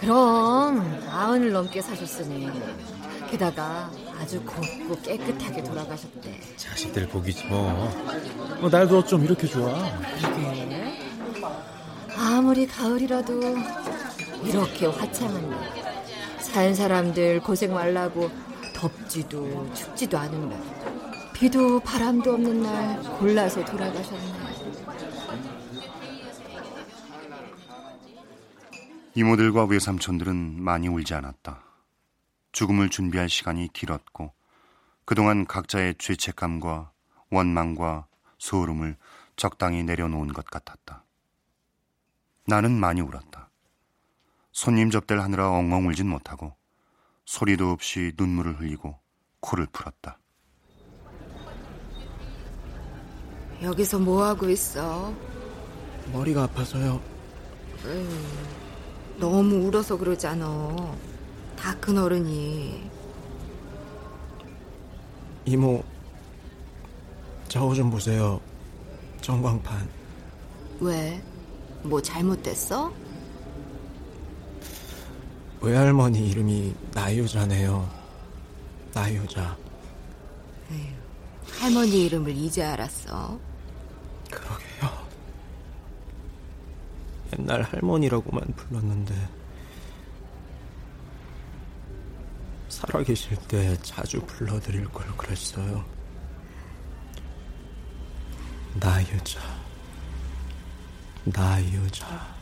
그럼 0.00 0.80
아흔을 1.08 1.52
넘게 1.52 1.80
사셨으니 1.80 2.48
게다가 3.30 3.90
아주 4.18 4.42
곱고 4.42 5.00
깨끗하게 5.02 5.62
돌아가셨대. 5.62 6.40
자식들 6.56 7.08
복이지 7.08 7.46
뭐. 7.46 7.90
뭐 8.60 8.68
날도 8.68 8.98
어쩜 8.98 9.24
이렇게 9.24 9.46
좋아. 9.46 9.72
그게 10.20 10.96
아무리 12.16 12.66
가을이라도 12.66 13.40
이렇게 14.44 14.86
화창한 14.86 15.50
날 15.50 15.80
산 16.52 16.74
사람들 16.74 17.40
고생 17.42 17.72
말라고 17.72 18.28
덥지도 18.74 19.72
춥지도 19.72 20.18
않은 20.18 20.48
날 20.48 20.60
비도 21.32 21.78
바람도 21.80 22.32
없는 22.34 22.62
날 22.62 23.00
골라서 23.18 23.64
돌아가셨네. 23.64 24.40
이모들과 29.14 29.64
외삼촌들은 29.64 30.60
많이 30.60 30.88
울지 30.88 31.14
않았다. 31.14 31.69
죽음을 32.52 32.88
준비할 32.88 33.28
시간이 33.28 33.68
길었고 33.72 34.32
그동안 35.04 35.46
각자의 35.46 35.96
죄책감과 35.98 36.92
원망과 37.30 38.06
소름을 38.38 38.96
적당히 39.36 39.82
내려놓은 39.82 40.32
것 40.32 40.44
같았다. 40.44 41.04
나는 42.46 42.72
많이 42.72 43.00
울었다. 43.00 43.50
손님 44.52 44.90
접대를 44.90 45.22
하느라 45.22 45.50
엉엉 45.50 45.86
울진 45.86 46.08
못하고 46.08 46.54
소리도 47.24 47.70
없이 47.70 48.12
눈물을 48.18 48.58
흘리고 48.58 48.98
코를 49.40 49.66
풀었다. 49.72 50.18
여기서 53.62 53.98
뭐 53.98 54.24
하고 54.24 54.48
있어? 54.48 55.14
머리가 56.12 56.44
아파서요. 56.44 57.00
너무 59.18 59.66
울어서 59.66 59.96
그러잖아. 59.96 60.46
다 61.60 61.74
큰 61.80 61.98
어른이. 61.98 62.90
이모, 65.44 65.82
저거 67.48 67.74
좀 67.74 67.90
보세요. 67.90 68.40
전광판. 69.20 69.88
왜? 70.80 71.22
뭐 71.82 72.00
잘못됐어? 72.00 72.92
외할머니 75.60 76.28
이름이 76.30 76.74
나유자네요. 76.94 77.88
나유자. 78.94 79.56
할머니 81.58 82.06
이름을 82.06 82.34
이제 82.34 82.62
알았어. 82.62 83.38
그러게요. 84.30 85.06
옛날 87.38 87.62
할머니라고만 87.62 88.42
불렀는데 88.56 89.14
살아계실 92.90 93.36
때 93.46 93.76
자주 93.82 94.20
불러드릴 94.20 94.84
걸 94.86 95.06
그랬어요. 95.16 95.84
나유자. 98.80 99.40
나유자. 101.24 102.36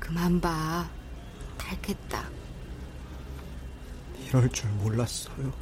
그만 0.00 0.40
봐. 0.40 0.88
닳겠다. 1.58 2.26
이럴 4.26 4.48
줄 4.48 4.70
몰랐어요. 4.70 5.52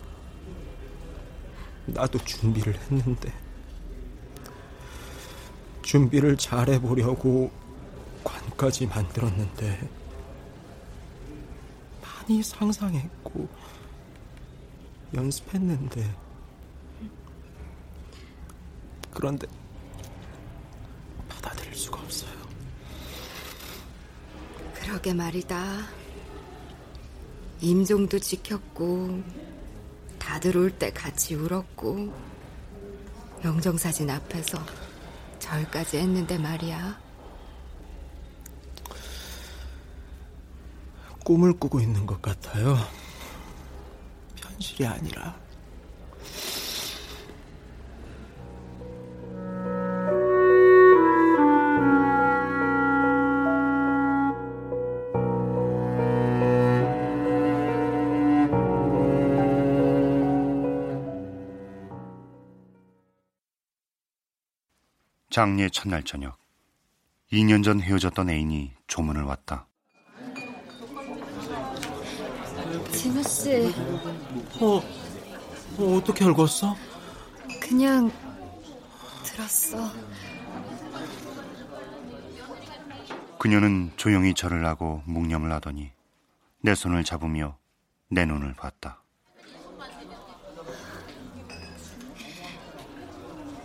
나도 1.87 2.19
준비를 2.19 2.75
했는데 2.75 3.33
준비를 5.83 6.37
잘해보려고 6.37 7.51
관까지 8.23 8.87
만들었는데 8.87 10.04
많이 12.25 12.43
상상했고 12.43 13.49
연습했는데 15.13 16.11
그런데 19.13 19.47
받아들일 21.29 21.75
수가 21.77 22.01
없어요. 22.01 22.33
그러게 24.75 25.13
말이다. 25.13 25.87
임종도 27.61 28.19
지켰고 28.19 29.23
다들 30.19 30.57
올 30.57 30.71
때 30.71 30.91
같이 30.93 31.35
울었고 31.35 32.13
영정사진 33.45 34.09
앞에서 34.09 34.59
절까지 35.39 35.99
했는데 35.99 36.39
말이야. 36.39 37.04
꿈을 41.25 41.55
꾸고 41.55 41.81
있는 41.81 42.05
것 42.07 42.21
같아요. 42.21 42.77
현실이 44.37 44.87
아니라. 44.87 45.43
장례 65.31 65.69
첫날 65.69 66.05
저녁 66.05 66.39
2년 67.33 67.65
전 67.65 67.81
헤어졌던 67.81 68.31
애인이 68.31 68.73
조문을 68.87 69.25
왔다. 69.25 69.67
진우 73.05 73.23
씨. 73.23 73.71
어, 74.63 74.81
어 75.77 75.97
어떻게 75.99 76.25
알고 76.25 76.41
왔어? 76.41 76.75
그냥 77.61 78.11
들었어. 79.23 79.93
그녀는 83.39 83.93
조용히 83.99 84.33
절을 84.33 84.65
하고 84.65 85.03
묵념을 85.05 85.53
하더니 85.53 85.91
내 86.63 86.75
손을 86.75 87.05
잡으며 87.05 87.59
내 88.09 88.25
눈을 88.25 88.55
봤다. 88.55 89.03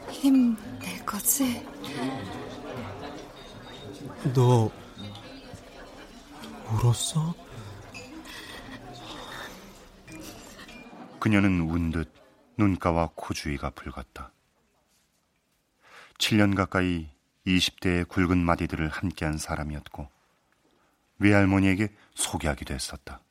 힘낼 0.09 1.05
거지? 1.05 1.65
너 4.33 4.69
울었어? 6.73 7.48
그녀는 11.19 11.61
운 11.61 11.91
듯 11.91 12.11
눈가와 12.57 13.11
코 13.15 13.33
주위가 13.33 13.71
붉었다. 13.71 14.31
7년 16.17 16.55
가까이 16.55 17.09
20대의 17.47 18.07
굵은 18.07 18.37
마디들을 18.37 18.89
함께한 18.89 19.37
사람이었고 19.37 20.07
외할머니에게 21.19 21.89
소개하기도 22.15 22.73
했었다. 22.73 23.21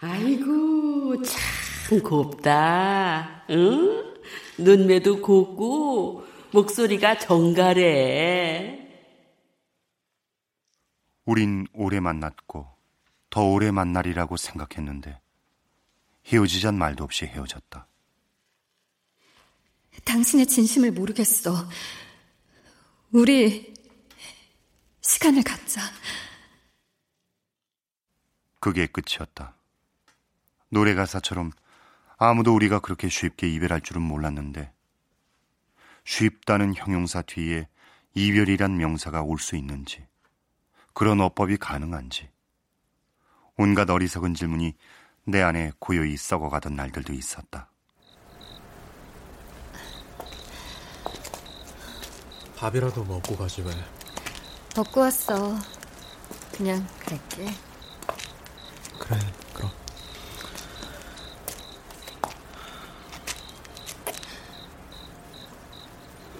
아이고 0.00 1.22
참 1.22 2.02
곱다. 2.02 3.44
응? 3.50 4.14
눈매도 4.58 5.22
곱고 5.22 6.26
목소리가 6.52 7.18
정갈해. 7.18 8.80
우린 11.24 11.66
오래 11.72 12.00
만났고 12.00 12.66
더 13.30 13.44
오래 13.44 13.70
만나리라고 13.70 14.36
생각했는데 14.36 15.20
헤어지잔 16.26 16.76
말도 16.78 17.04
없이 17.04 17.26
헤어졌다. 17.26 17.86
당신의 20.04 20.46
진심을 20.46 20.90
모르겠어. 20.92 21.68
우리 23.12 23.72
시간을 25.00 25.42
갖자. 25.42 25.80
그게 28.60 28.86
끝이었다. 28.86 29.56
노래 30.70 30.94
가사처럼 30.94 31.52
아무도 32.16 32.54
우리가 32.54 32.80
그렇게 32.80 33.08
쉽게 33.08 33.48
이별할 33.48 33.82
줄은 33.82 34.02
몰랐는데 34.02 34.72
쉽다는 36.04 36.74
형용사 36.74 37.22
뒤에 37.22 37.68
이별이란 38.14 38.76
명사가 38.76 39.22
올 39.22 39.38
수 39.38 39.56
있는지 39.56 40.06
그런 40.92 41.20
어법이 41.20 41.56
가능한지 41.58 42.28
온갖 43.56 43.90
어리석은 43.90 44.34
질문이 44.34 44.74
내 45.26 45.40
안에 45.40 45.72
고요히 45.78 46.16
썩어가던 46.18 46.76
날들도 46.76 47.12
있었다. 47.14 47.68
밥이라도 52.56 53.04
먹고 53.04 53.36
가지 53.36 53.62
왜? 53.62 53.72
먹고 54.76 55.00
왔어. 55.00 55.56
그냥 56.52 56.86
갈게. 57.00 57.46
그래, 58.98 59.18
그럼. 59.54 59.70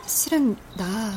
실은 0.06 0.56
나 0.76 1.12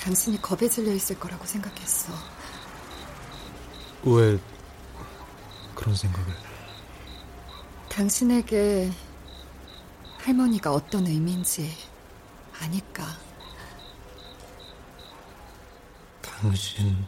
당신이 0.00 0.40
겁에 0.42 0.68
질려 0.68 0.92
있을 0.92 1.18
거라고 1.18 1.44
생각했어. 1.44 2.12
왜 4.04 4.38
그런 5.88 5.96
생각을? 5.96 6.34
당신에게 7.88 8.90
할머니가 10.18 10.70
어떤 10.70 11.06
의미인지 11.06 11.74
아니까. 12.60 13.06
당신, 16.20 17.06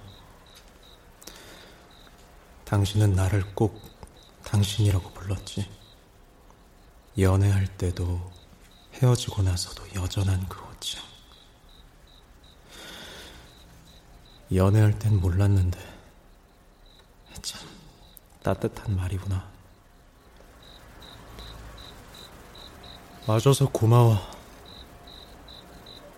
당신은 2.65 3.13
나를 3.13 3.55
꼭 3.55 3.83
당신이라고 4.45 5.11
불렀지. 5.13 5.71
연애할 7.19 7.67
때도 7.77 8.33
헤어지고 8.95 9.43
나서도 9.43 9.85
여전한 9.95 10.49
그 10.49 10.59
호칭. 10.59 11.01
연애할 14.55 14.99
땐 14.99 15.21
몰랐는데, 15.21 15.79
참 17.43 17.70
따뜻한 18.43 18.97
말이구나. 18.97 19.51
와줘서 23.27 23.69
고마워. 23.71 24.17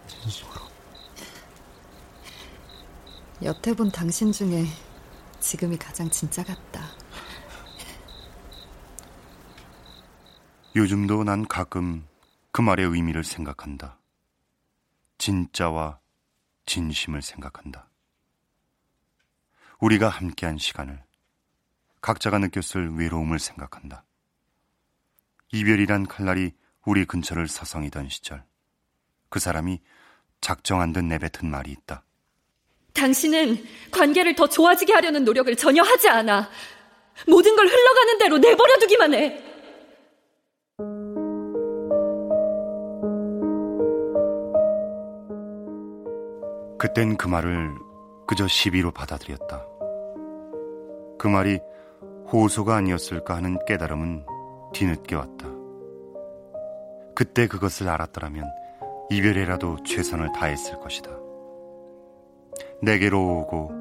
진심으로. 0.06 0.61
여태 3.42 3.74
본 3.74 3.90
당신 3.90 4.30
중에 4.30 4.66
지금이 5.40 5.76
가장 5.76 6.08
진짜 6.08 6.44
같다. 6.44 6.80
요즘도 10.75 11.25
난 11.25 11.46
가끔 11.46 12.06
그 12.52 12.62
말의 12.62 12.87
의미를 12.87 13.25
생각한다. 13.25 13.98
진짜와 15.18 15.98
진심을 16.66 17.20
생각한다. 17.20 17.88
우리가 19.81 20.08
함께한 20.08 20.58
시간을, 20.58 21.02
각자가 22.03 22.38
느꼈을 22.38 22.96
외로움을 22.98 23.38
생각한다. 23.38 24.05
이별이란 25.53 26.07
칼날이 26.07 26.53
우리 26.85 27.05
근처를 27.05 27.46
서성이던 27.46 28.09
시절, 28.09 28.44
그 29.29 29.38
사람이 29.38 29.81
작정한 30.40 30.92
듯 30.92 31.05
내뱉은 31.05 31.48
말이 31.48 31.71
있다. 31.71 32.05
당신은 32.92 33.65
관계를 33.92 34.35
더 34.35 34.48
좋아지게 34.48 34.92
하려는 34.92 35.25
노력을 35.25 35.55
전혀 35.57 35.83
하지 35.83 36.09
않아. 36.09 36.50
모든 37.29 37.55
걸 37.55 37.67
흘러가는 37.67 38.19
대로 38.19 38.38
내버려 38.38 38.79
두기만 38.79 39.15
해. 39.15 39.42
그땐 46.79 47.17
그 47.17 47.29
말을 47.29 47.75
그저 48.27 48.48
시비로 48.48 48.90
받아들였다. 48.90 49.65
그 51.17 51.29
말이 51.29 51.61
호소가 52.33 52.76
아니었을까 52.76 53.37
하는 53.37 53.58
깨달음은 53.66 54.24
뒤늦게 54.72 55.14
왔다. 55.14 55.48
그때 57.14 57.46
그것을 57.46 57.90
알았더라면 57.90 58.48
이별에라도 59.10 59.83
최선을 59.85 60.33
다했을 60.33 60.80
것이다. 60.80 61.10
내게로 62.80 63.20
오고 63.20 63.72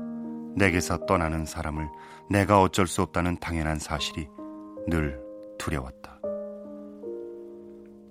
내게서 0.57 1.05
떠나는 1.05 1.45
사람을 1.45 1.87
내가 2.29 2.61
어쩔 2.61 2.87
수 2.87 3.01
없다는 3.01 3.39
당연한 3.39 3.79
사실이 3.79 4.27
늘 4.87 5.21
두려웠다. 5.57 6.19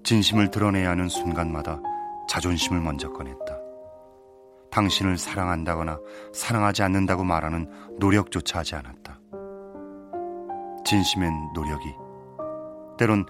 진심을 0.05 0.51
드러내야 0.51 0.91
하는 0.91 1.09
순간마다 1.09 1.81
자존심을 2.29 2.81
먼저 2.81 3.13
꺼냈다. 3.13 3.59
당신을 4.71 5.19
사랑한다거나 5.19 5.99
사랑하지 6.33 6.83
않는다고 6.83 7.25
말하는 7.25 7.69
노력조차 7.99 8.61
하지 8.61 8.77
않았다. 8.77 9.21
진심엔 10.85 11.53
노력이, 11.55 11.95
때론 12.99 13.27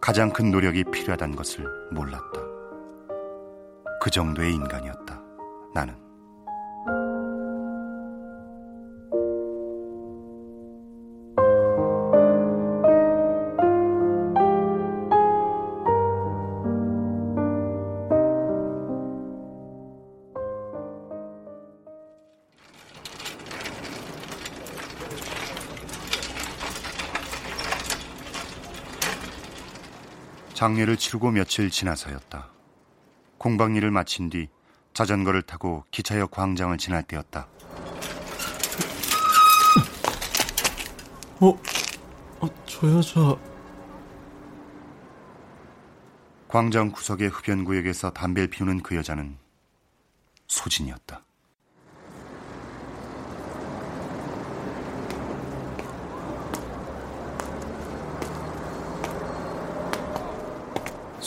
가장 0.00 0.30
큰 0.30 0.50
노력이 0.50 0.84
필요하다는 0.84 1.36
것을 1.36 1.64
몰랐다. 1.92 2.40
그 4.00 4.10
정도의 4.10 4.52
인간이었다. 4.52 5.20
나는. 5.72 6.03
장례를 30.54 30.96
치르고 30.96 31.32
며칠 31.32 31.68
지나서였다. 31.68 32.48
공방일을 33.38 33.90
마친 33.90 34.30
뒤 34.30 34.48
자전거를 34.94 35.42
타고 35.42 35.84
기차역 35.90 36.30
광장을 36.30 36.76
지날 36.78 37.02
때였다. 37.02 37.48
어, 41.40 41.48
어, 42.40 42.48
저 42.66 42.88
여자. 42.96 43.36
광장 46.46 46.92
구석의 46.92 47.28
흡연 47.28 47.64
구역에서 47.64 48.10
담배를 48.10 48.48
피우는 48.48 48.82
그 48.84 48.94
여자는 48.94 49.36
소진이었다. 50.46 51.24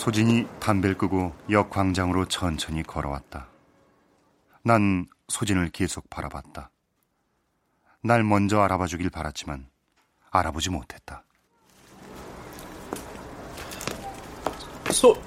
소진이 0.08 0.48
담배를 0.62 0.98
끄고 0.98 1.36
역 1.50 1.70
광장으로 1.70 2.30
천천히 2.30 2.82
걸어왔다. 2.82 3.50
난 4.64 5.06
소진을 5.28 5.68
계속 5.72 6.10
바라봤다. 6.10 6.70
날 8.04 8.24
먼저 8.24 8.62
알아봐 8.62 8.88
주길 8.88 9.10
바랐지만 9.10 9.68
알아보지 10.32 10.70
못했다. 10.70 11.26
소, 14.94 15.22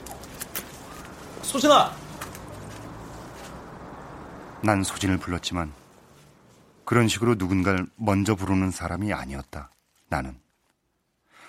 소진아! 1.43 1.95
난 4.63 4.83
소진을 4.83 5.19
불렀지만 5.19 5.75
그런 6.87 7.07
식으로 7.07 7.35
누군가를 7.35 7.87
먼저 7.97 8.35
부르는 8.35 8.71
사람이 8.71 9.13
아니었다. 9.13 9.71
나는. 10.09 10.41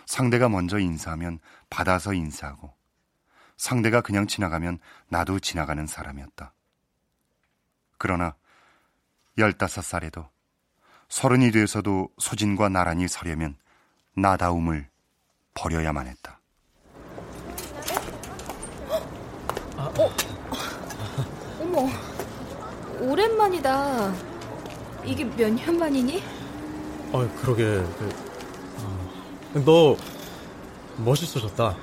상대가 0.06 0.50
먼저 0.50 0.80
인사하면 0.80 1.40
받아서 1.70 2.14
인사하고 2.14 2.81
상대가 3.66 4.02
그냥 4.02 4.26
지나가면 4.26 4.80
나도 5.08 5.40
지나가는 5.40 5.86
사람이었다. 5.86 6.52
그러나 8.00 8.34
열다섯 9.38 9.84
살에도 9.84 10.28
서른이 11.10 11.52
돼서도 11.52 12.10
소진과 12.18 12.70
나란히 12.70 13.08
서려면 13.08 13.56
나다움을 14.16 14.90
버려야만 15.54 16.08
했다. 16.08 16.40
어, 19.78 20.10
어머, 21.60 21.88
오랜만이다. 23.00 24.12
이게 25.06 25.24
몇 25.24 25.54
년 25.54 25.78
만이니? 25.78 26.24
어, 27.12 27.30
그러게. 27.42 27.64
그, 27.64 28.10
어, 28.80 29.62
너 29.64 29.96
멋있어졌다. 30.98 31.78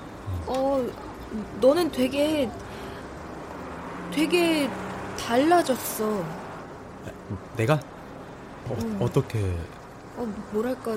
어, 0.46 1.07
너는 1.60 1.90
되게, 1.90 2.50
되게 4.12 4.68
달라졌어. 5.18 6.24
내가? 7.56 7.74
어, 8.68 8.74
음. 8.80 8.98
어떻게? 9.00 9.38
어, 10.16 10.24
뭐랄까, 10.52 10.96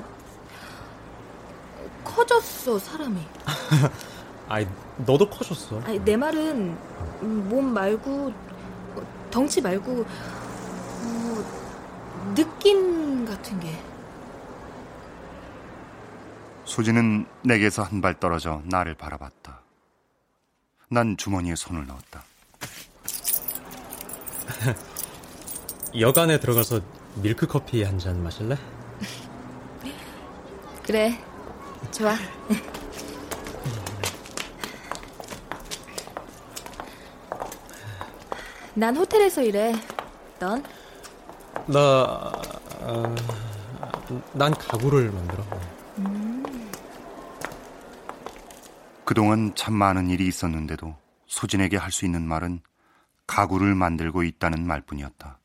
커졌어, 2.04 2.78
사람이. 2.78 3.16
아이, 4.48 4.66
너도 5.06 5.28
커졌어. 5.28 5.80
아니, 5.82 5.98
내 6.00 6.16
말은 6.16 6.76
음, 7.22 7.48
몸 7.48 7.72
말고, 7.72 8.32
어, 8.96 9.02
덩치 9.30 9.60
말고, 9.60 10.00
어, 11.04 12.34
느낌 12.34 13.24
같은 13.24 13.58
게. 13.60 13.78
소진은 16.64 17.26
내게서 17.42 17.82
한 17.82 18.00
발 18.00 18.18
떨어져 18.18 18.62
나를 18.64 18.94
바라봤다. 18.94 19.61
난 20.92 21.16
주머니에 21.16 21.54
손을 21.56 21.86
넣었다. 21.86 22.22
여간에 25.98 26.38
들어가서 26.38 26.80
밀크 27.14 27.46
커피 27.46 27.82
한 27.82 27.98
잔 27.98 28.22
마실래? 28.22 28.58
그래, 30.84 31.18
좋아. 31.90 32.14
난 38.74 38.96
호텔에서 38.96 39.42
일해. 39.42 39.74
넌? 40.38 40.62
나, 41.66 41.78
어, 42.80 43.14
난 44.32 44.52
가구를 44.54 45.10
만들어. 45.10 45.44
그동안 49.04 49.54
참 49.54 49.74
많은 49.74 50.10
일이 50.10 50.26
있었는데도 50.26 50.96
소진에게 51.26 51.76
할 51.76 51.90
수 51.90 52.04
있는 52.04 52.22
말은 52.26 52.60
가구를 53.26 53.74
만들고 53.74 54.22
있다는 54.24 54.66
말뿐이었다. 54.66 55.38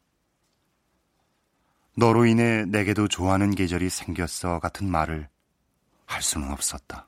너로 1.95 2.26
인해 2.26 2.66
내게도 2.66 3.08
좋아하는 3.08 3.51
계절이 3.55 3.89
생겼어 3.89 4.60
같은 4.60 4.89
말을 4.89 5.28
할 6.05 6.22
수는 6.22 6.51
없었다. 6.51 7.08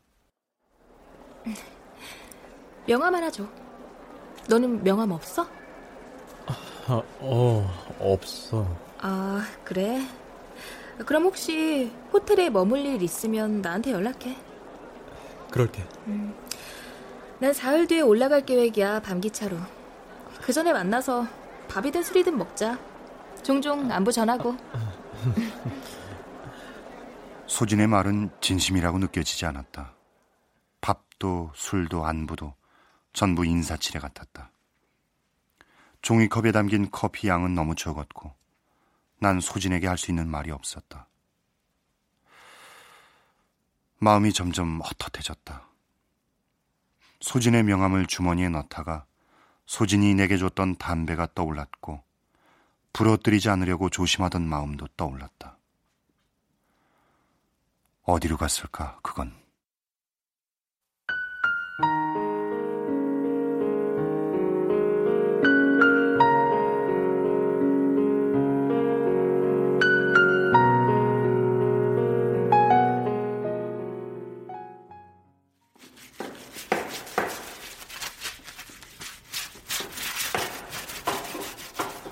명함 2.88 3.14
하나 3.14 3.30
줘. 3.30 3.48
너는 4.48 4.84
명함 4.84 5.12
없어? 5.12 5.48
아, 6.48 7.04
어, 7.20 7.96
없어. 8.00 8.66
아, 9.00 9.46
그래? 9.64 10.08
그럼 11.06 11.24
혹시 11.24 11.94
호텔에 12.12 12.50
머물릴 12.50 12.96
일 12.96 13.02
있으면 13.04 13.62
나한테 13.62 13.92
연락해. 13.92 14.36
그럴게. 15.52 15.86
난 17.40 17.54
사흘 17.54 17.88
뒤에 17.88 18.02
올라갈 18.02 18.46
계획이야, 18.46 19.02
밤기차로. 19.02 19.58
그 20.42 20.54
전에 20.54 20.74
만나서 20.74 21.28
밥이든 21.70 22.04
술이든 22.04 22.38
먹자. 22.38 22.78
종종 23.44 23.92
안부 23.92 24.12
전하고. 24.12 24.56
소진의 27.48 27.88
말은 27.88 28.30
진심이라고 28.42 29.00
느껴지지 29.00 29.46
않았다. 29.46 29.94
밥도 30.82 31.52
술도 31.56 32.06
안부도 32.06 32.54
전부 33.14 33.46
인사치레 33.46 34.00
같았다. 34.00 34.52
종이컵에 36.02 36.52
담긴 36.52 36.90
커피 36.92 37.28
양은 37.28 37.56
너무 37.56 37.76
적었고 37.76 38.34
난 39.20 39.40
소진에게 39.42 39.88
할 39.88 39.98
수 39.98 40.12
있는 40.12 40.30
말이 40.30 40.52
없었다. 40.52 41.08
마음이 44.00 44.32
점점 44.34 44.80
헛헛해졌다. 44.80 45.68
소진의 47.20 47.64
명함을 47.64 48.06
주머니에 48.06 48.48
넣다가 48.50 49.06
소진이 49.66 50.16
내게 50.16 50.38
줬던 50.38 50.78
담배가 50.78 51.28
떠올랐고 51.36 52.02
부러뜨리지 52.94 53.50
않으려고 53.50 53.90
조심하던 53.90 54.42
마음도 54.48 54.88
떠올랐다. 54.96 55.58
어디로 58.04 58.38
갔을까, 58.38 59.00
그건? 59.04 59.39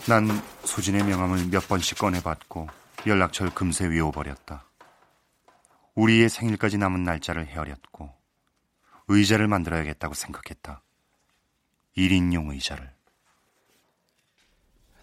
난 0.08 0.26
소진의 0.64 1.04
명함을 1.04 1.48
몇 1.48 1.68
번씩 1.68 1.98
꺼내봤고 1.98 2.70
연락처를 3.06 3.54
금세 3.54 3.86
외워버렸다. 3.86 4.64
우리의 5.96 6.30
생일까지 6.30 6.78
남은 6.78 7.04
날짜를 7.04 7.46
헤아렸고 7.48 8.10
의자를 9.10 9.50
만들어야겠다고 9.50 10.14
생각했다. 10.14 10.82
1인용 11.98 12.52
의자를. 12.52 12.90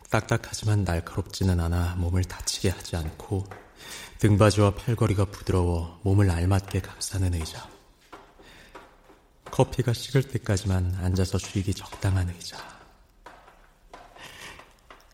딱딱하지만 0.08 0.84
날카롭지는 0.84 1.60
않아 1.60 1.96
몸을 1.96 2.24
다치게 2.24 2.70
하지 2.70 2.96
않고 2.96 3.44
등받이와 4.20 4.74
팔걸이가 4.74 5.26
부드러워 5.26 6.00
몸을 6.02 6.30
알맞게 6.30 6.80
감싸는 6.80 7.34
의자. 7.34 7.68
커피가 9.50 9.92
식을 9.92 10.28
때까지만 10.28 10.94
앉아서 10.94 11.36
쉬기 11.36 11.74
적당한 11.74 12.30
의자. 12.30 12.83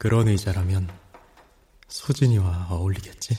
그런 0.01 0.29
의자라면 0.29 0.89
소진이와 1.89 2.69
어울리겠지? 2.71 3.37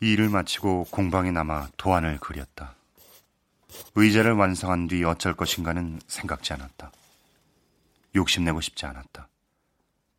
일을 0.00 0.28
마치고 0.28 0.86
공방에 0.90 1.30
남아 1.30 1.68
도안을 1.76 2.18
그렸다. 2.18 2.74
의자를 3.94 4.32
완성한 4.32 4.88
뒤 4.88 5.04
어쩔 5.04 5.34
것인가는 5.34 6.00
생각지 6.06 6.52
않았다. 6.52 6.90
욕심내고 8.16 8.60
싶지 8.60 8.84
않았다. 8.86 9.28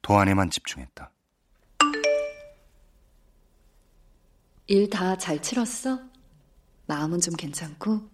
도안에만 0.01 0.49
집중했다. 0.49 1.09
일 4.67 4.89
다 4.89 5.17
잘 5.17 5.41
치렀어? 5.41 5.99
마음은 6.85 7.21
좀 7.21 7.35
괜찮고? 7.35 8.09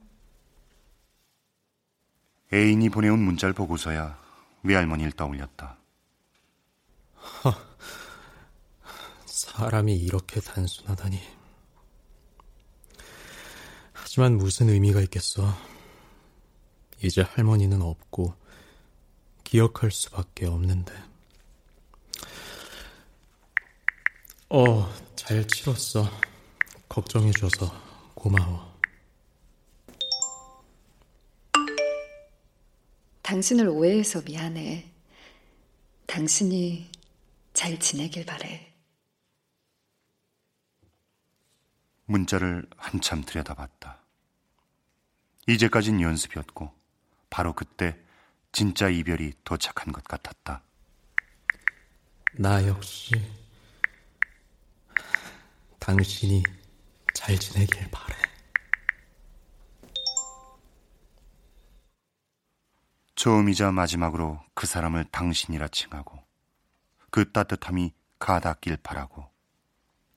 애인이 2.54 2.90
보내온 2.90 3.20
문자를 3.20 3.54
보고서야 3.54 4.20
외할머니를 4.64 5.12
떠올렸다. 5.14 5.78
허, 7.44 7.54
사람이 9.26 9.96
이렇게 9.96 10.40
단순하다니. 10.40 11.20
하지만 13.94 14.38
무슨 14.38 14.70
의미가 14.70 15.02
있겠어. 15.02 15.56
이제 17.02 17.22
할머니는 17.22 17.82
없고 17.82 18.34
기억할 19.44 19.92
수밖에 19.92 20.46
없는데. 20.48 20.94
어, 24.50 24.92
잘 25.16 25.48
치렀어. 25.48 26.10
걱정해줘서 26.90 27.89
고마워. 28.20 28.78
당신을 33.22 33.70
오해해서 33.70 34.22
미안해. 34.22 34.92
당신이 36.06 36.92
잘 37.54 37.80
지내길 37.80 38.26
바래. 38.26 38.74
문자를 42.06 42.68
한참 42.76 43.24
들여다봤다. 43.24 44.00
이제까진 45.48 46.02
연습이었고, 46.02 46.74
바로 47.30 47.54
그때 47.54 47.98
진짜 48.52 48.90
이별이 48.90 49.32
도착한 49.46 49.94
것 49.94 50.04
같았다. 50.04 50.62
나 52.34 52.68
역시 52.68 53.12
당신이 55.80 56.44
잘 57.20 57.38
지내길 57.38 57.92
바래. 57.92 58.16
처음이자 63.14 63.74
마지막으로 63.74 64.40
그 64.54 64.66
사람을 64.66 65.04
당신이라 65.12 65.68
칭하고 65.68 66.18
그 67.10 67.30
따뜻함이 67.30 67.94
가닿길 68.20 68.78
바라고 68.78 69.30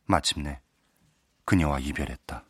마침내 0.04 0.60
그녀와 1.44 1.80
이별했다. 1.80 2.44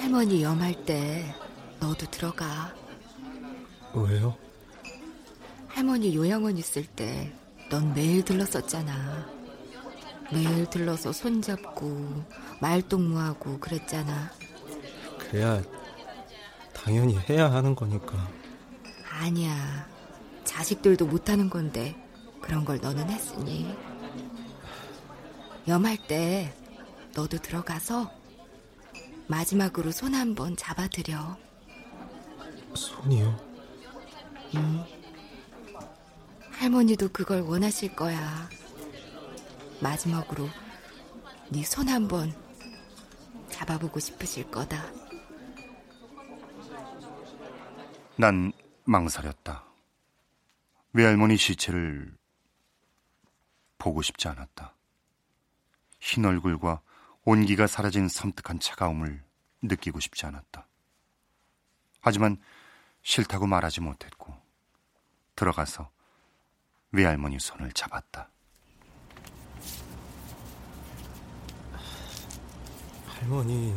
할머니 0.00 0.42
염할 0.42 0.86
때 0.86 1.34
너도 1.78 2.10
들어가. 2.10 2.74
왜요? 3.92 4.34
할머니 5.68 6.16
요양원 6.16 6.56
있을 6.56 6.86
때 6.86 7.30
넌 7.70 7.92
매일 7.94 8.24
들렀었잖아. 8.24 9.26
매일 10.32 10.68
들러서 10.68 11.12
손잡고 11.12 12.24
말동무하고 12.60 13.58
그랬잖아. 13.60 14.30
그래야 15.18 15.62
당연히 16.74 17.18
해야 17.28 17.50
하는 17.52 17.74
거니까. 17.74 18.28
아니야. 19.10 19.86
자식들도 20.44 21.06
못하는 21.06 21.50
건데 21.50 21.96
그런 22.40 22.64
걸 22.64 22.78
너는 22.80 23.10
했으니. 23.10 23.76
염할 25.66 25.98
때 26.06 26.54
너도 27.14 27.36
들어가서 27.36 28.10
마지막으로 29.26 29.90
손 29.90 30.14
한번 30.14 30.56
잡아드려. 30.56 31.36
손이요? 32.74 33.36
응. 34.54 34.97
할머니도 36.58 37.08
그걸 37.10 37.40
원하실 37.42 37.94
거야. 37.94 38.48
마지막으로 39.80 40.48
네 41.50 41.62
손 41.62 41.88
한번 41.88 42.32
잡아보고 43.48 44.00
싶으실 44.00 44.50
거다. 44.50 44.84
난 48.16 48.52
망설였다. 48.84 49.64
외할머니 50.92 51.36
시체를 51.36 52.16
보고 53.78 54.02
싶지 54.02 54.26
않았다. 54.28 54.74
흰 56.00 56.24
얼굴과 56.24 56.80
온기가 57.24 57.66
사라진 57.66 58.08
섬뜩한 58.08 58.58
차가움을 58.58 59.22
느끼고 59.62 60.00
싶지 60.00 60.26
않았다. 60.26 60.66
하지만 62.00 62.36
싫다고 63.02 63.46
말하지 63.46 63.80
못했고 63.80 64.34
들어가서 65.36 65.90
외할머니 66.90 67.38
손을 67.38 67.70
잡았다. 67.72 68.28
할머니 73.06 73.74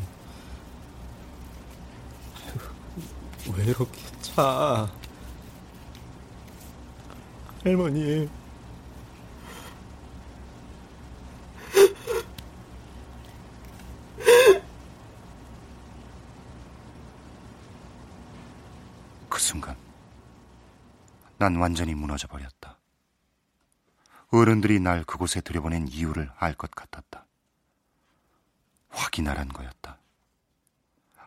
왜 3.56 3.64
이렇게 3.66 4.00
차? 4.22 4.90
할머니 7.64 8.30
그 19.28 19.40
순간 19.40 19.76
난 21.38 21.56
완전히 21.58 21.94
무너져 21.94 22.28
버렸다. 22.28 22.61
어른들이 24.42 24.80
날 24.80 25.04
그곳에 25.04 25.40
들여보낸 25.40 25.88
이유를 25.88 26.32
알 26.40 26.56
것 26.56 26.72
같았다. 26.72 27.28
확인하란 28.90 29.50
거였다. 29.50 30.00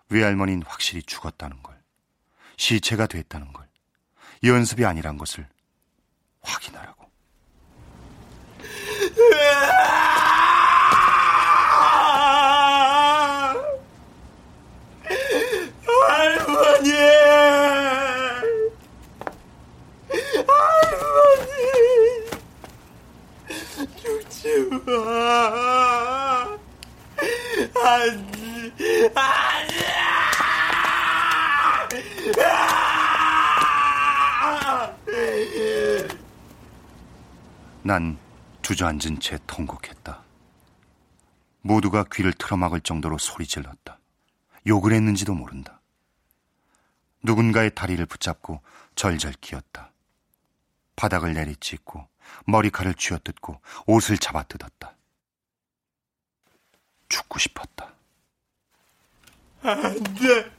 외할머니는 0.09 0.65
확실히 0.67 1.01
죽었다는 1.03 1.63
걸, 1.63 1.81
시체가 2.57 3.07
됐다는 3.07 3.53
걸, 3.53 3.69
연습이 4.43 4.85
아니란 4.85 5.17
것을 5.17 5.49
확인하라고. 6.43 7.09
할머니! 15.87 16.91
할머니! 20.47 21.55
죽지 23.97 24.69
마! 24.87 24.91
안 27.77 28.31
돼! 28.77 29.13
안 29.15 29.79
돼! 35.07 36.09
난 37.87 38.19
주저앉은 38.63 39.21
채 39.21 39.39
통곡했다. 39.47 40.23
모두가 41.61 42.07
귀를 42.11 42.33
틀어막을 42.33 42.81
정도로 42.81 43.19
소리 43.19 43.47
질렀다. 43.47 43.99
욕을 44.67 44.95
했는지도 44.95 45.35
모른다. 45.35 45.83
누군가의 47.23 47.75
다리를 47.75 48.05
붙잡고 48.07 48.63
절절 48.95 49.35
기었다. 49.39 49.91
바닥을 50.97 51.35
내리찍고 51.35 52.09
머리칼을 52.47 52.95
쥐어뜯고 52.95 53.61
옷을 53.87 54.17
잡아뜯었다. 54.17 54.97
죽고 57.11 57.39
싶었다. 57.39 57.93
안 59.63 60.03
돼! 60.15 60.51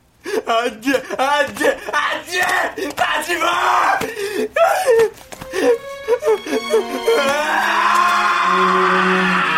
안 0.45 0.79
돼! 0.79 1.03
안 1.17 1.55
돼! 1.55 1.79
안 1.91 2.25
돼! 2.75 2.89
가지 2.95 3.35
마! 3.39 3.97
아! 7.17 7.25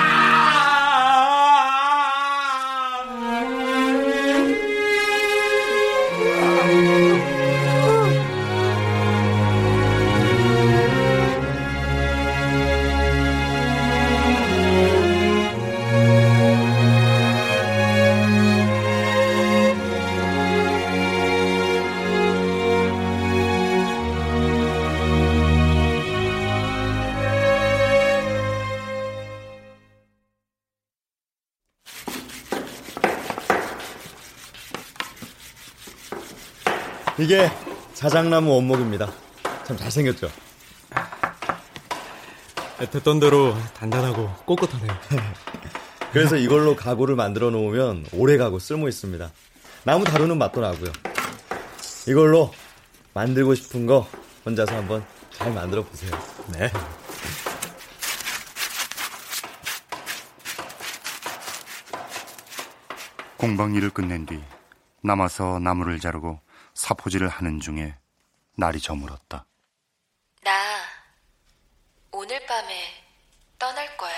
이게 37.19 37.49
자작나무 37.93 38.53
원목입니다. 38.53 39.11
참 39.65 39.75
잘생겼죠? 39.75 40.29
듣던 42.91 43.19
대로 43.19 43.55
단단하고 43.73 44.29
꼿꼿하네요. 44.45 44.91
그래서 46.13 46.35
이걸로 46.37 46.75
가구를 46.75 47.15
만들어 47.15 47.49
놓으면 47.49 48.05
오래 48.13 48.37
가고 48.37 48.59
쓸모 48.59 48.87
있습니다. 48.87 49.31
나무 49.83 50.03
다루는 50.03 50.37
맛도 50.37 50.61
나고요. 50.61 50.91
이걸로 52.07 52.53
만들고 53.15 53.55
싶은 53.55 53.87
거 53.87 54.07
혼자서 54.45 54.75
한번 54.75 55.03
잘 55.31 55.51
만들어 55.51 55.83
보세요. 55.83 56.11
네. 56.53 56.71
공방 63.37 63.73
일을 63.73 63.89
끝낸 63.89 64.25
뒤 64.25 64.39
남아서 65.01 65.59
나무를 65.59 65.99
자르고 65.99 66.39
사포질을 66.77 67.27
하는 67.27 67.59
중에 67.59 67.97
날이 68.55 68.79
저물었다. 68.79 69.47
나 70.43 70.51
오늘 72.11 72.45
밤에 72.45 73.03
떠날 73.57 73.97
거야. 73.97 74.15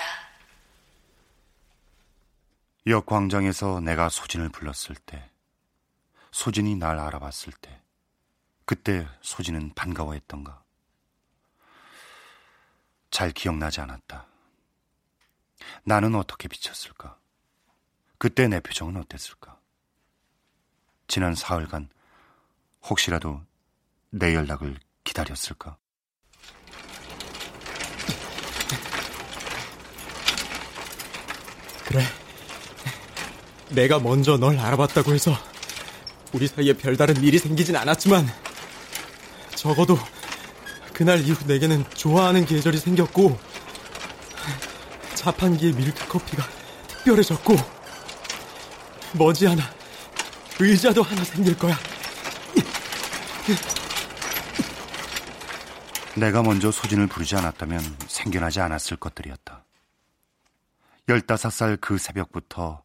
역 2.86 3.06
광장에서 3.06 3.80
내가 3.80 4.10
소진을 4.10 4.50
불렀을 4.50 4.94
때, 4.94 5.30
소진이 6.32 6.76
날 6.76 6.98
알아봤을 6.98 7.54
때, 7.62 7.80
그때 8.66 9.08
소진은 9.22 9.72
반가워했던가. 9.74 10.62
잘 13.10 13.32
기억나지 13.32 13.80
않았다. 13.80 14.26
나는 15.84 16.14
어떻게 16.14 16.46
비쳤을까? 16.46 17.18
그때 18.18 18.48
내 18.48 18.60
표정은 18.60 18.98
어땠을까? 18.98 19.58
지난 21.08 21.34
사흘간 21.34 21.88
혹시라도 22.88 23.40
내 24.10 24.34
연락을 24.34 24.78
기다렸을까? 25.04 25.76
그래. 31.86 32.04
내가 33.70 33.98
먼저 33.98 34.36
널 34.36 34.58
알아봤다고 34.58 35.12
해서 35.12 35.36
우리 36.32 36.46
사이에 36.46 36.72
별다른 36.72 37.16
일이 37.22 37.38
생기진 37.38 37.76
않았지만 37.76 38.28
적어도 39.54 39.98
그날 40.92 41.20
이후 41.20 41.36
내게는 41.46 41.84
좋아하는 41.94 42.44
계절이 42.46 42.78
생겼고 42.78 43.38
자판기의 45.14 45.72
밀크커피가 45.72 46.42
특별해졌고 46.88 47.56
머지않아 49.14 49.62
의자도 50.58 51.02
하나 51.02 51.24
생길 51.24 51.58
거야. 51.58 51.76
내가 56.16 56.42
먼저 56.42 56.70
소진을 56.70 57.06
부르지 57.06 57.36
않았다면 57.36 57.80
생겨나지 58.06 58.60
않았을 58.60 58.96
것들이었다. 58.96 59.64
열다섯 61.08 61.52
살 61.52 61.76
그 61.76 61.98
새벽부터 61.98 62.82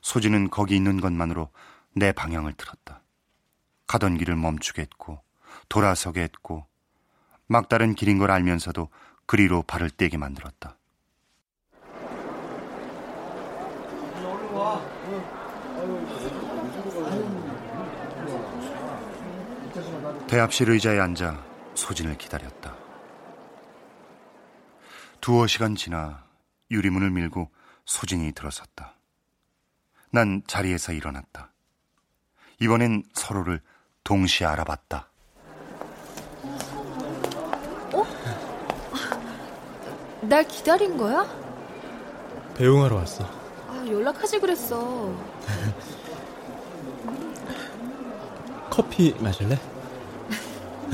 소진은 0.00 0.50
거기 0.50 0.76
있는 0.76 1.00
것만으로 1.00 1.50
내 1.94 2.12
방향을 2.12 2.52
틀었다. 2.54 3.00
가던 3.86 4.18
길을 4.18 4.36
멈추게 4.36 4.82
했고, 4.82 5.22
돌아서게 5.68 6.22
했고, 6.22 6.66
막다른 7.46 7.94
길인 7.94 8.18
걸 8.18 8.30
알면서도 8.30 8.88
그리로 9.26 9.62
발을 9.62 9.90
떼게 9.90 10.16
만들었다. 10.16 10.76
대합실 20.34 20.68
의자에 20.68 20.98
앉아 20.98 21.40
소진을 21.76 22.18
기다렸다. 22.18 22.74
두어 25.20 25.46
시간 25.46 25.76
지나 25.76 26.24
유리문을 26.72 27.12
밀고 27.12 27.52
소진이 27.84 28.32
들어섰다. 28.32 28.96
난 30.10 30.42
자리에서 30.48 30.92
일어났다. 30.92 31.52
이번엔 32.58 33.04
서로를 33.12 33.60
동시에 34.02 34.48
알아봤다. 34.48 35.08
어? 37.92 38.04
날 40.22 40.48
기다린 40.48 40.96
거야? 40.96 41.24
배웅하러 42.56 42.96
왔어. 42.96 43.24
아, 43.68 43.84
연락하지 43.86 44.40
그랬어. 44.40 45.14
커피 48.68 49.14
마실래? 49.20 49.73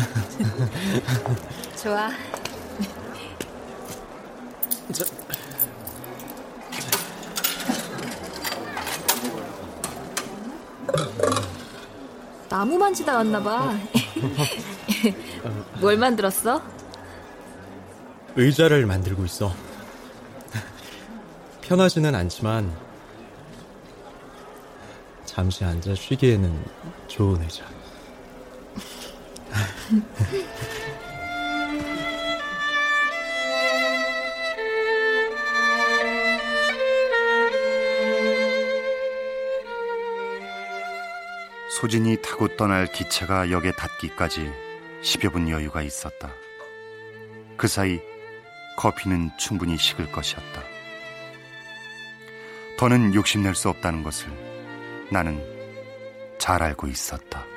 좋아. 1.82 2.10
저... 4.92 5.04
나무 12.48 12.76
만지다 12.76 13.16
왔나 13.16 13.42
봐. 13.42 13.74
뭘 15.80 15.96
만들었어? 15.96 16.62
의자를 18.36 18.86
만들고 18.86 19.24
있어. 19.24 19.54
편하지는 21.62 22.14
않지만 22.14 22.76
잠시 25.24 25.64
앉아 25.64 25.94
쉬기에는 25.94 26.64
좋은 27.06 27.40
의자. 27.42 27.64
소진이 41.80 42.18
타고 42.22 42.46
떠날 42.56 42.86
기차가 42.86 43.50
역에 43.50 43.72
닿기까지 43.72 44.52
10여 45.02 45.32
분 45.32 45.48
여유가 45.48 45.82
있었다. 45.82 46.32
그 47.56 47.66
사이 47.66 48.00
커피는 48.76 49.30
충분히 49.38 49.76
식을 49.76 50.12
것이었다. 50.12 50.62
더는 52.78 53.12
욕심낼 53.14 53.56
수 53.56 53.68
없다는 53.68 54.04
것을 54.04 54.28
나는 55.10 55.42
잘 56.38 56.62
알고 56.62 56.86
있었다. 56.86 57.49